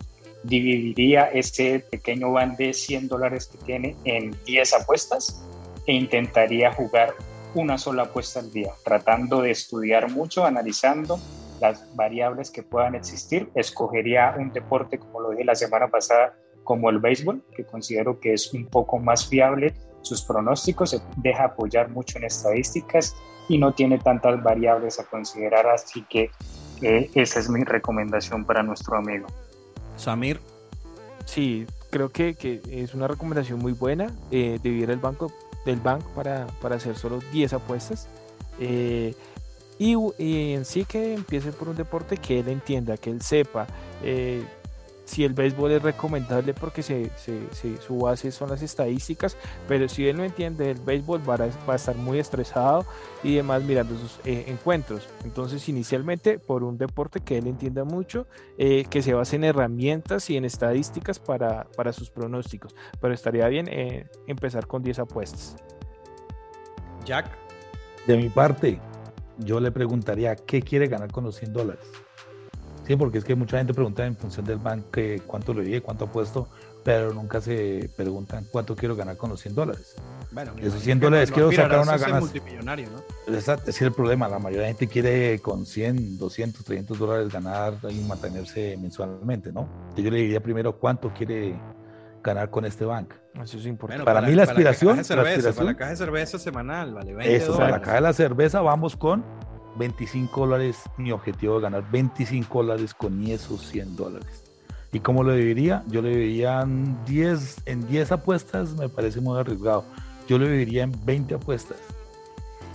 dividiría 0.43 1.25
ese 1.25 1.81
pequeño 1.81 2.33
van 2.33 2.57
de 2.57 2.73
100 2.73 3.09
dólares 3.09 3.47
que 3.47 3.59
tiene 3.59 3.97
en 4.05 4.37
10 4.47 4.75
apuestas 4.75 5.45
e 5.87 5.93
intentaría 5.93 6.73
jugar 6.73 7.15
una 7.55 7.79
sola 7.79 8.05
apuesta 8.05 8.41
al 8.41 8.53
día, 8.53 8.73
tratando 8.85 9.43
de 9.43 9.51
estudiar 9.51 10.11
mucho, 10.11 10.45
analizando 10.45 11.19
las 11.61 11.95
variables 11.97 12.51
que 12.51 12.63
puedan 12.63 12.95
existir. 12.95 13.51
Escogería 13.55 14.35
un 14.39 14.53
deporte, 14.53 14.99
como 14.99 15.21
lo 15.21 15.31
dije 15.31 15.45
la 15.45 15.55
semana 15.55 15.89
pasada, 15.89 16.35
como 16.65 16.91
el 16.91 16.99
béisbol, 16.99 17.43
que 17.57 17.65
considero 17.65 18.21
que 18.21 18.35
es 18.35 18.53
un 18.53 18.67
poco 18.67 18.99
más 18.99 19.27
fiable 19.27 19.75
sus 20.03 20.23
pronósticos, 20.23 20.91
se 20.91 21.01
deja 21.17 21.47
apoyar 21.47 21.89
mucho 21.89 22.19
en 22.19 22.25
estadísticas 22.25 23.17
y 23.49 23.59
no 23.59 23.73
tiene 23.73 23.99
tantas 23.99 24.43
variables 24.43 25.01
a 25.01 25.05
considerar, 25.05 25.67
así 25.67 26.05
que 26.09 26.31
eh, 26.83 27.11
esa 27.15 27.41
es 27.41 27.49
mi 27.49 27.65
recomendación 27.65 28.45
para 28.45 28.63
nuestro 28.63 28.97
amigo. 28.97 29.27
Samir. 29.99 30.41
Sí, 31.25 31.67
creo 31.91 32.09
que, 32.09 32.35
que 32.35 32.63
es 32.71 32.95
una 32.95 33.07
recomendación 33.09 33.59
muy 33.59 33.73
buena 33.73 34.11
eh, 34.31 34.59
de 34.63 34.69
ir 34.71 34.91
al 34.91 34.99
banco 34.99 35.33
del 35.67 35.81
banco 35.81 36.11
para, 36.15 36.47
para 36.63 36.77
hacer 36.77 36.97
solo 36.97 37.21
10 37.33 37.53
apuestas. 37.53 38.09
Eh, 38.59 39.15
y, 39.79 39.95
y, 40.19 40.55
en 40.55 40.65
sí 40.65 40.85
que 40.85 41.15
empiece 41.15 41.53
por 41.53 41.69
un 41.69 41.77
deporte 41.77 42.17
que 42.17 42.41
él 42.41 42.49
entienda, 42.49 42.97
que 42.97 43.11
él 43.11 43.23
sepa. 43.23 43.67
Eh, 44.03 44.43
si 45.09 45.25
el 45.25 45.33
béisbol 45.33 45.73
es 45.73 45.83
recomendable 45.83 46.53
porque 46.53 46.83
se, 46.83 47.11
se, 47.17 47.41
se, 47.53 47.81
su 47.81 47.99
base 47.99 48.31
son 48.31 48.51
las 48.51 48.61
estadísticas, 48.61 49.39
pero 49.67 49.89
si 49.89 50.07
él 50.07 50.19
no 50.19 50.25
entiende 50.25 50.71
el 50.71 50.79
béisbol 50.79 51.27
va 51.27 51.37
a, 51.37 51.49
va 51.67 51.73
a 51.73 51.77
estar 51.77 51.97
muy 51.97 52.19
estresado 52.19 52.85
y 53.23 53.37
demás 53.37 53.63
mirando 53.63 53.97
sus 53.97 54.21
eh, 54.27 54.45
encuentros. 54.49 55.09
Entonces 55.25 55.67
inicialmente 55.71 56.39
por 56.39 56.63
un 56.63 56.77
deporte 56.77 57.21
que 57.21 57.39
él 57.39 57.47
entienda 57.47 57.85
mucho, 57.85 58.27
eh, 58.59 58.85
que 58.91 59.01
se 59.01 59.15
base 59.15 59.37
en 59.37 59.45
herramientas 59.45 60.29
y 60.29 60.37
en 60.37 60.45
estadísticas 60.45 61.19
para, 61.19 61.65
para 61.75 61.95
sus 61.95 62.11
pronósticos, 62.11 62.75
pero 63.01 63.15
estaría 63.15 63.49
bien 63.49 63.67
eh, 63.71 64.07
empezar 64.27 64.67
con 64.67 64.83
10 64.83 64.99
apuestas. 64.99 65.57
Jack. 67.07 67.31
De 68.07 68.17
mi 68.19 68.29
parte, 68.29 68.79
yo 69.39 69.59
le 69.59 69.71
preguntaría 69.71 70.37
qué 70.37 70.61
quiere 70.61 70.87
ganar 70.87 71.11
con 71.11 71.25
los 71.25 71.37
100 71.37 71.53
dólares. 71.55 72.08
Sí, 72.89 72.97
porque 72.97 73.19
es 73.19 73.25
que 73.25 73.35
mucha 73.35 73.59
gente 73.59 73.75
pregunta 73.75 74.07
en 74.07 74.17
función 74.17 74.47
del 74.47 74.57
banco 74.57 75.01
cuánto 75.27 75.53
le 75.53 75.63
di, 75.63 75.79
cuánto 75.79 76.07
ha 76.07 76.09
puesto, 76.11 76.49
pero 76.83 77.13
nunca 77.13 77.39
se 77.39 77.91
preguntan 77.95 78.47
cuánto 78.51 78.75
quiero 78.75 78.97
ganar 78.97 79.19
con 79.19 79.29
los 79.29 79.43
100 79.43 79.55
dólares. 79.55 79.97
Bueno, 80.33 80.53
esos 80.59 80.81
100 80.81 81.01
dólares 81.01 81.31
quiero 81.31 81.53
sacar 81.53 81.81
una 81.81 81.99
ganancia. 81.99 82.21
multimillonario, 82.21 82.89
¿no? 82.89 83.37
Ese 83.37 83.57
es 83.67 83.83
el 83.83 83.93
problema. 83.93 84.27
La 84.27 84.39
mayoría 84.39 84.63
de 84.63 84.69
gente 84.69 84.89
quiere 84.89 85.39
con 85.41 85.67
100, 85.67 86.17
200, 86.17 86.65
300 86.65 86.99
dólares 86.99 87.31
ganar 87.31 87.75
y 87.91 88.01
mantenerse 88.05 88.79
mensualmente, 88.81 89.53
¿no? 89.53 89.69
Entonces 89.81 90.05
yo 90.07 90.11
le 90.11 90.21
diría 90.21 90.41
primero 90.41 90.79
cuánto 90.79 91.13
quiere 91.13 91.61
ganar 92.23 92.49
con 92.49 92.65
este 92.65 92.87
banco. 92.87 93.17
Eso 93.35 93.59
es 93.59 93.67
importante. 93.67 94.03
Bueno, 94.03 94.05
para, 94.07 94.21
para, 94.21 94.29
mí 94.29 94.35
la 94.35 94.45
aspiración, 94.45 94.97
para 94.97 95.17
la, 95.17 95.23
la 95.25 95.29
aspiración, 95.29 95.55
para 95.57 95.73
la 95.73 95.77
caja 95.77 95.91
de 95.91 95.97
cerveza 95.99 96.39
semanal, 96.39 96.95
vale 96.95 97.15
20 97.15 97.37
Eso, 97.37 97.53
dólares. 97.53 97.59
para 97.59 97.71
la 97.71 97.83
caja 97.83 97.95
de 97.97 98.01
la 98.01 98.13
cerveza 98.15 98.63
vamos 98.63 98.97
con 98.97 99.23
25 99.79 100.41
dólares. 100.41 100.83
Mi 100.97 101.13
objetivo 101.13 101.57
es 101.57 101.63
ganar 101.63 101.91
25 101.91 102.63
dólares 102.63 102.95
con 102.95 103.25
esos 103.27 103.67
100 103.69 103.97
dólares. 103.97 104.45
¿Y 104.93 105.01
cómo 105.01 105.23
lo 105.23 105.33
dividiría? 105.33 105.85
Yo 105.89 106.03
le 106.03 106.11
dividiría 106.11 106.63
en 106.63 107.05
10, 107.05 107.63
en 107.67 107.87
10 107.89 108.13
apuestas, 108.13 108.75
me 108.75 108.89
parece 108.89 109.21
muy 109.21 109.39
arriesgado. 109.39 109.85
Yo 110.29 110.39
lo 110.39 110.47
dividiría 110.47 110.85
en 110.85 110.93
20 111.05 111.35
apuestas. 111.35 111.77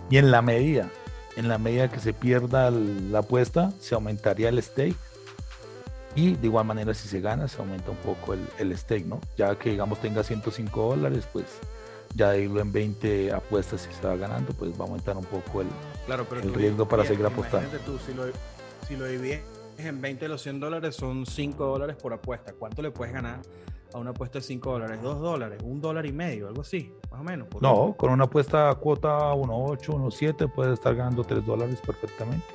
Y 0.09 0.17
en 0.17 0.31
la 0.31 0.41
medida, 0.41 0.89
en 1.35 1.47
la 1.47 1.57
medida 1.57 1.91
que 1.91 1.99
se 1.99 2.13
pierda 2.13 2.69
la 2.71 3.19
apuesta, 3.19 3.71
se 3.79 3.95
aumentaría 3.95 4.49
el 4.49 4.61
stake. 4.61 4.95
Y 6.15 6.35
de 6.35 6.47
igual 6.47 6.65
manera, 6.65 6.93
si 6.93 7.07
se 7.07 7.21
gana, 7.21 7.47
se 7.47 7.59
aumenta 7.59 7.89
un 7.89 7.97
poco 7.97 8.33
el, 8.33 8.47
el 8.59 8.77
stake, 8.77 9.05
¿no? 9.05 9.19
Ya 9.35 9.55
que, 9.55 9.71
digamos, 9.71 9.99
tenga 9.99 10.23
105 10.23 10.89
dólares, 10.89 11.27
pues 11.33 11.45
ya 12.15 12.35
irlo 12.37 12.61
en 12.61 12.71
20 12.71 13.33
apuestas 13.33 13.81
si 13.81 13.93
se 13.93 14.07
va 14.07 14.15
ganando, 14.15 14.53
pues 14.53 14.71
va 14.73 14.85
a 14.85 14.87
aumentar 14.87 15.17
un 15.17 15.25
poco 15.25 15.61
el, 15.61 15.67
claro, 16.05 16.25
pero 16.29 16.41
el 16.41 16.51
tú, 16.51 16.53
riesgo 16.53 16.87
para 16.87 17.05
seguir 17.05 17.25
apostando. 17.25 17.77
Tú, 17.79 17.97
si, 18.05 18.13
lo, 18.13 18.25
si 18.87 18.95
lo 18.95 19.05
divides 19.05 19.41
en 19.77 20.01
20 20.01 20.27
los 20.27 20.41
100 20.41 20.59
dólares 20.59 20.95
son 20.95 21.25
5 21.25 21.65
dólares 21.65 21.95
por 21.95 22.13
apuesta. 22.13 22.53
¿Cuánto 22.53 22.81
le 22.81 22.91
puedes 22.91 23.13
ganar 23.13 23.41
a 23.93 23.97
una 23.97 24.11
apuesta 24.11 24.39
de 24.39 24.43
5 24.43 24.71
dólares? 24.71 24.99
2 25.01 25.21
dólares, 25.21 25.61
un 25.63 25.81
dólar 25.81 26.05
y 26.05 26.11
medio, 26.11 26.47
algo 26.47 26.61
así, 26.61 26.91
más 27.11 27.21
o 27.21 27.23
menos. 27.23 27.47
no, 27.61 27.85
un... 27.85 27.93
con 27.93 28.11
una 28.11 28.25
apuesta 28.25 28.69
a 28.69 28.75
cuota 28.75 29.33
1.8, 29.33 29.87
1.7 29.87 30.51
puedes 30.53 30.73
estar 30.73 30.95
ganando 30.95 31.23
3 31.23 31.45
dólares 31.45 31.79
perfectamente. 31.85 32.45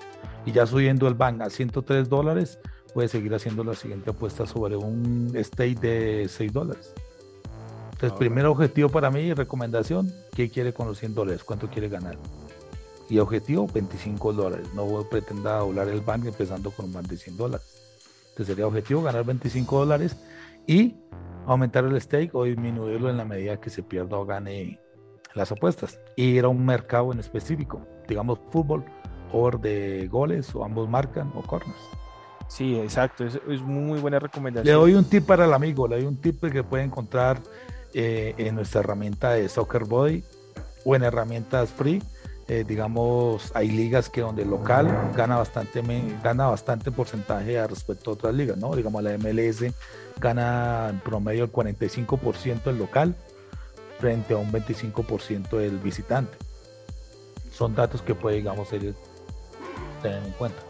Y 0.46 0.52
ya 0.52 0.66
subiendo 0.66 1.08
el 1.08 1.14
bank 1.14 1.42
a 1.42 1.50
103 1.50 2.08
dólares, 2.08 2.58
puedes 2.94 3.11
seguir 3.11 3.34
haciendo 3.34 3.64
la 3.64 3.74
siguiente 3.74 4.11
apuesta 4.11 4.46
sobre 4.46 4.76
un 4.76 5.32
stake 5.37 5.78
de 5.78 6.26
6 6.28 6.52
dólares. 6.52 6.94
Entonces, 7.92 8.12
okay. 8.12 8.28
primer 8.28 8.46
objetivo 8.46 8.88
para 8.88 9.11
mí, 9.11 9.34
recomendación, 9.34 10.12
¿qué 10.34 10.48
quiere 10.48 10.72
con 10.72 10.87
los 10.87 10.98
100 10.98 11.14
dólares? 11.14 11.42
¿Cuánto 11.42 11.68
quiere 11.68 11.88
ganar? 11.88 12.16
Y 13.08 13.18
objetivo, 13.18 13.66
25 13.66 14.32
dólares. 14.32 14.68
No 14.74 14.86
pretenda 15.10 15.58
doblar 15.58 15.88
el 15.88 16.00
bank 16.00 16.26
empezando 16.26 16.70
con 16.70 16.86
un 16.86 16.92
bank 16.92 17.06
de 17.06 17.16
100 17.16 17.36
dólares. 17.36 17.66
Entonces 18.30 18.46
sería 18.46 18.66
objetivo 18.66 19.02
ganar 19.02 19.24
25 19.24 19.78
dólares 19.78 20.16
y 20.66 20.94
aumentar 21.46 21.84
el 21.84 22.00
stake 22.00 22.34
o 22.34 22.44
disminuirlo 22.44 23.08
en 23.08 23.16
la 23.16 23.24
medida 23.24 23.58
que 23.58 23.70
se 23.70 23.82
pierda 23.82 24.18
o 24.18 24.26
gane 24.26 24.78
las 25.34 25.50
apuestas. 25.50 25.98
Y 26.16 26.24
ir 26.24 26.44
a 26.44 26.48
un 26.48 26.64
mercado 26.64 27.12
en 27.12 27.20
específico, 27.20 27.80
digamos 28.06 28.38
fútbol, 28.50 28.84
over 29.32 29.58
de 29.58 30.08
goles 30.08 30.54
o 30.54 30.64
ambos 30.64 30.88
marcan 30.88 31.32
o 31.34 31.42
corners. 31.42 31.78
Sí, 32.48 32.78
exacto, 32.78 33.26
es, 33.26 33.38
es 33.48 33.60
muy 33.60 34.00
buena 34.00 34.18
recomendación. 34.18 34.66
Le 34.66 34.72
doy 34.72 34.94
un 34.94 35.04
tip 35.04 35.26
para 35.26 35.44
el 35.44 35.52
amigo, 35.52 35.86
le 35.86 35.96
doy 35.96 36.06
un 36.06 36.16
tip 36.16 36.40
que 36.50 36.62
puede 36.62 36.84
encontrar 36.84 37.40
eh, 37.94 38.34
en 38.36 38.54
nuestra 38.54 38.80
herramienta 38.80 39.32
de 39.32 39.48
Soccer 39.48 39.84
Body 39.84 40.22
o 40.84 40.94
en 40.94 41.02
herramientas 41.02 41.70
free. 41.70 42.02
Eh, 42.50 42.64
digamos, 42.66 43.52
hay 43.54 43.68
ligas 43.68 44.08
que 44.08 44.22
donde 44.22 44.42
el 44.42 44.48
local 44.48 45.12
gana 45.14 45.37
bastante, 45.37 45.82
gana 46.22 46.46
bastante 46.46 46.90
porcentaje 46.90 47.58
a 47.58 47.66
respecto 47.66 48.11
a 48.11 48.14
otras 48.14 48.34
ligas, 48.34 48.56
¿no? 48.56 48.74
Digamos, 48.74 49.02
la 49.02 49.18
MLS 49.18 49.70
gana 50.18 50.88
en 50.88 50.98
promedio 51.00 51.44
el 51.44 51.52
45% 51.52 52.68
el 52.68 52.78
local 52.78 53.14
frente 53.98 54.32
a 54.32 54.38
un 54.38 54.50
25% 54.50 55.58
del 55.58 55.78
visitante. 55.78 56.38
Son 57.52 57.74
datos 57.74 58.00
que 58.00 58.14
puede, 58.14 58.37
digamos, 58.37 58.70
tener 58.70 58.94
en 60.02 60.32
cuenta. 60.32 60.62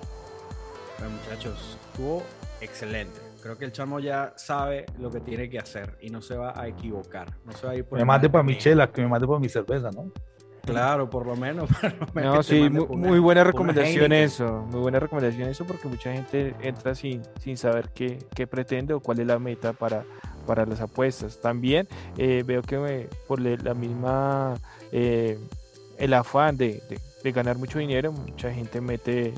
Bueno, 0.98 1.14
muchachos, 1.16 1.78
estuvo 1.92 2.24
excelente. 2.60 3.20
Creo 3.40 3.56
que 3.56 3.66
el 3.66 3.72
chamo 3.72 4.00
ya 4.00 4.32
sabe 4.36 4.86
lo 4.98 5.12
que 5.12 5.20
tiene 5.20 5.48
que 5.48 5.60
hacer 5.60 5.96
y 6.00 6.10
no 6.10 6.22
se 6.22 6.36
va 6.36 6.60
a 6.60 6.66
equivocar. 6.66 7.36
No 7.44 7.52
se 7.52 7.66
va 7.66 7.72
a 7.72 7.76
ir 7.76 7.84
por 7.84 8.00
me 8.00 8.04
mande 8.04 8.28
para 8.28 8.42
mi 8.42 8.58
chela, 8.58 8.90
que 8.90 9.00
me 9.00 9.06
mande 9.06 9.28
para 9.28 9.38
mi 9.38 9.48
cerveza, 9.48 9.92
¿no? 9.92 10.10
Claro, 10.72 11.10
por 11.10 11.26
lo 11.26 11.36
menos. 11.36 11.68
no, 12.14 12.42
sí, 12.42 12.68
muy, 12.68 12.86
muy, 12.86 13.18
buena 13.18 13.44
recomendación 13.44 14.12
eso. 14.12 14.66
Muy 14.70 14.80
buena 14.80 15.00
recomendación 15.00 15.48
eso 15.48 15.64
porque 15.64 15.88
mucha 15.88 16.12
gente 16.12 16.54
entra 16.60 16.94
sin, 16.94 17.22
sin 17.40 17.56
saber 17.56 17.90
qué, 17.94 18.18
qué 18.34 18.46
pretende 18.46 18.94
o 18.94 19.00
cuál 19.00 19.20
es 19.20 19.26
la 19.26 19.38
meta 19.38 19.72
para, 19.72 20.04
para 20.46 20.66
las 20.66 20.80
apuestas. 20.80 21.40
También 21.40 21.88
eh, 22.16 22.42
veo 22.46 22.62
que 22.62 22.78
me, 22.78 23.06
por 23.26 23.40
la 23.40 23.74
misma, 23.74 24.54
eh, 24.92 25.38
el 25.98 26.14
afán 26.14 26.56
de, 26.56 26.82
de, 26.88 26.98
de 27.22 27.32
ganar 27.32 27.58
mucho 27.58 27.78
dinero, 27.78 28.12
mucha 28.12 28.52
gente 28.52 28.80
mete 28.80 29.34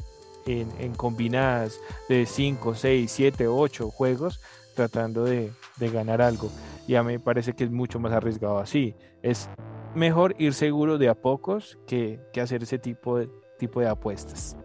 en, 0.46 0.68
en, 0.78 0.94
combinadas 0.94 1.80
de 2.08 2.26
5, 2.26 2.74
6, 2.74 3.10
7, 3.10 3.48
8 3.48 3.90
juegos 3.90 4.40
tratando 4.74 5.24
de, 5.24 5.52
de, 5.76 5.90
ganar 5.90 6.22
algo. 6.22 6.50
Y 6.86 6.94
a 6.94 7.02
mí 7.02 7.14
me 7.14 7.20
parece 7.20 7.52
que 7.52 7.64
es 7.64 7.70
mucho 7.70 7.98
más 7.98 8.12
arriesgado 8.12 8.58
así. 8.58 8.94
Es 9.22 9.48
mejor 9.94 10.34
ir 10.38 10.54
seguro 10.54 10.98
de 10.98 11.08
a 11.08 11.14
pocos 11.14 11.78
que, 11.86 12.20
que 12.32 12.40
hacer 12.40 12.62
ese 12.62 12.78
tipo 12.78 13.18
de, 13.18 13.28
tipo 13.58 13.80
de 13.80 13.88
apuestas. 13.88 14.56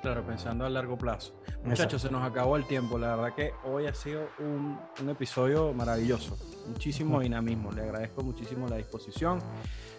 Claro, 0.00 0.26
pensando 0.26 0.64
a 0.64 0.70
largo 0.70 0.98
plazo. 0.98 1.32
Muchachos, 1.62 1.70
Exacto. 1.70 1.98
se 2.00 2.10
nos 2.10 2.24
acabó 2.24 2.56
el 2.56 2.66
tiempo. 2.66 2.98
La 2.98 3.14
verdad 3.14 3.34
que 3.36 3.52
hoy 3.64 3.86
ha 3.86 3.94
sido 3.94 4.26
un, 4.40 4.76
un 5.00 5.08
episodio 5.08 5.72
maravilloso. 5.72 6.36
Muchísimo 6.66 7.20
dinamismo. 7.20 7.70
Le 7.70 7.82
agradezco 7.82 8.22
muchísimo 8.22 8.68
la 8.68 8.76
disposición. 8.78 9.38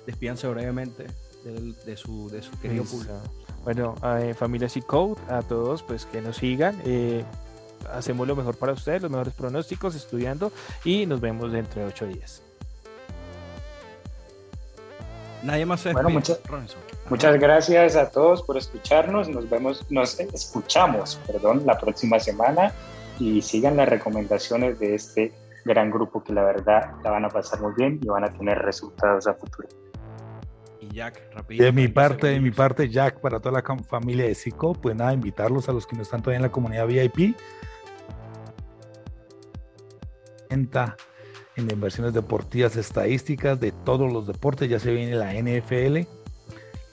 Despídanse 0.06 0.46
brevemente 0.50 1.08
de, 1.46 1.74
de, 1.86 1.96
su, 1.96 2.30
de 2.30 2.42
su 2.42 2.60
querido 2.60 2.84
público. 2.84 3.14
Bueno, 3.64 3.96
eh, 4.20 4.34
familia 4.34 4.68
C-Code, 4.68 5.22
a 5.30 5.42
todos, 5.42 5.84
pues 5.84 6.06
que 6.06 6.22
nos 6.22 6.36
sigan. 6.36 6.82
Eh, 6.84 7.24
hacemos 7.94 8.28
lo 8.28 8.36
mejor 8.36 8.58
para 8.58 8.74
ustedes, 8.74 9.02
los 9.02 9.12
mejores 9.12 9.34
pronósticos, 9.34 9.96
estudiando 9.96 10.52
y 10.84 11.06
nos 11.06 11.22
vemos 11.22 11.50
dentro 11.54 11.82
de 11.82 11.88
ocho 11.88 12.06
días. 12.08 12.43
Nadie 15.44 15.66
más 15.66 15.82
se 15.82 15.92
bueno, 15.92 16.10
muchas, 16.10 16.40
muchas 17.10 17.38
gracias 17.38 17.98
a 17.98 18.10
todos 18.10 18.42
por 18.44 18.58
escucharnos. 18.58 19.28
Nos 19.28 19.50
vemos, 19.50 19.86
nos 19.92 20.20
escuchamos, 20.20 21.20
perdón, 21.28 21.64
la 21.66 21.78
próxima 21.78 22.18
semana 22.20 22.72
y 23.20 23.42
sigan 23.42 23.76
las 23.76 23.90
recomendaciones 23.90 24.80
de 24.80 24.96
este 24.96 25.34
gran 25.66 25.92
grupo 25.92 26.24
que 26.24 26.34
la 26.34 26.44
verdad 26.44 26.92
la 27.04 27.12
van 27.12 27.26
a 27.26 27.30
pasar 27.30 27.60
muy 27.62 27.74
bien 27.76 28.00
y 28.02 28.08
van 28.08 28.24
a 28.24 28.32
tener 28.32 28.58
resultados 28.60 29.28
a 29.28 29.34
futuro. 29.34 29.68
Y 30.80 30.88
Jack, 30.90 31.22
rápido. 31.34 31.66
De 31.66 31.72
mi 31.74 31.90
parte, 31.90 32.28
de 32.28 32.40
mi 32.40 32.52
parte, 32.52 32.90
Jack, 32.90 33.20
para 33.20 33.40
toda 33.42 33.62
la 33.62 33.78
familia 33.84 34.26
de 34.26 34.36
Cico, 34.36 34.74
pues 34.74 34.96
nada, 34.96 35.14
invitarlos 35.14 35.68
a 35.68 35.74
los 35.74 35.86
que 35.86 35.96
no 35.98 36.04
están 36.04 36.22
todavía 36.22 36.38
en 36.38 36.44
la 36.44 36.52
comunidad 36.52 36.88
VIP. 36.88 37.36
En 41.56 41.70
inversiones 41.70 42.14
deportivas 42.14 42.76
estadísticas 42.76 43.60
de 43.60 43.72
todos 43.72 44.12
los 44.12 44.28
deportes, 44.28 44.70
ya 44.70 44.80
se 44.80 44.92
viene 44.92 45.16
la 45.16 45.34
NFL 45.34 46.08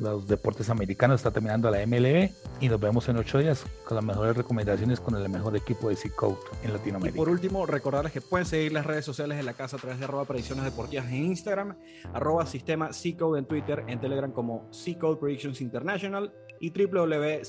los 0.01 0.27
deportes 0.27 0.70
americanos, 0.70 1.20
está 1.20 1.31
terminando 1.31 1.70
la 1.70 1.87
MLB 1.87 2.31
y 2.61 2.68
nos 2.68 2.81
vemos 2.81 3.09
en 3.09 3.18
ocho 3.18 3.38
días 3.38 3.64
con 3.85 3.94
las 3.94 4.05
mejores 4.05 4.37
recomendaciones 4.37 4.99
con 4.99 5.14
el 5.14 5.29
mejor 5.29 5.57
equipo 5.57 5.88
de 5.90 5.96
C-Code 5.96 6.38
en 6.62 6.70
Y 6.70 6.73
Latinoamérica. 6.73 7.16
por 7.16 7.29
último, 7.29 7.66
recordarles 7.66 8.12
que 8.12 8.20
pueden 8.20 8.46
seguir 8.46 8.73
las 8.73 8.87
redes 8.87 9.05
sociales 9.05 9.37
de 9.37 9.44
la 9.44 9.55
casa 9.55 9.77
a 9.77 9.79
través 9.79 9.99
de 9.99 10.07
arroba 10.07 10.25
predicciones 10.25 10.64
deportivas 10.64 11.07
en 11.07 11.27
Instagram, 11.27 11.77
arroba 12.12 12.46
sistema 12.46 12.92
C-Code 12.92 13.38
en 13.40 13.44
Twitter, 13.46 13.85
en 13.87 14.01
Telegram 14.01 14.33
como 14.33 14.68
C-Code 14.73 15.20
Predictions 15.20 15.61
International 15.61 16.33
y 16.61 16.70
www.ccode.mx. 16.70 17.42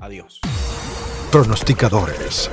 Adiós. 0.00 0.40
Pronosticadores 1.30 2.50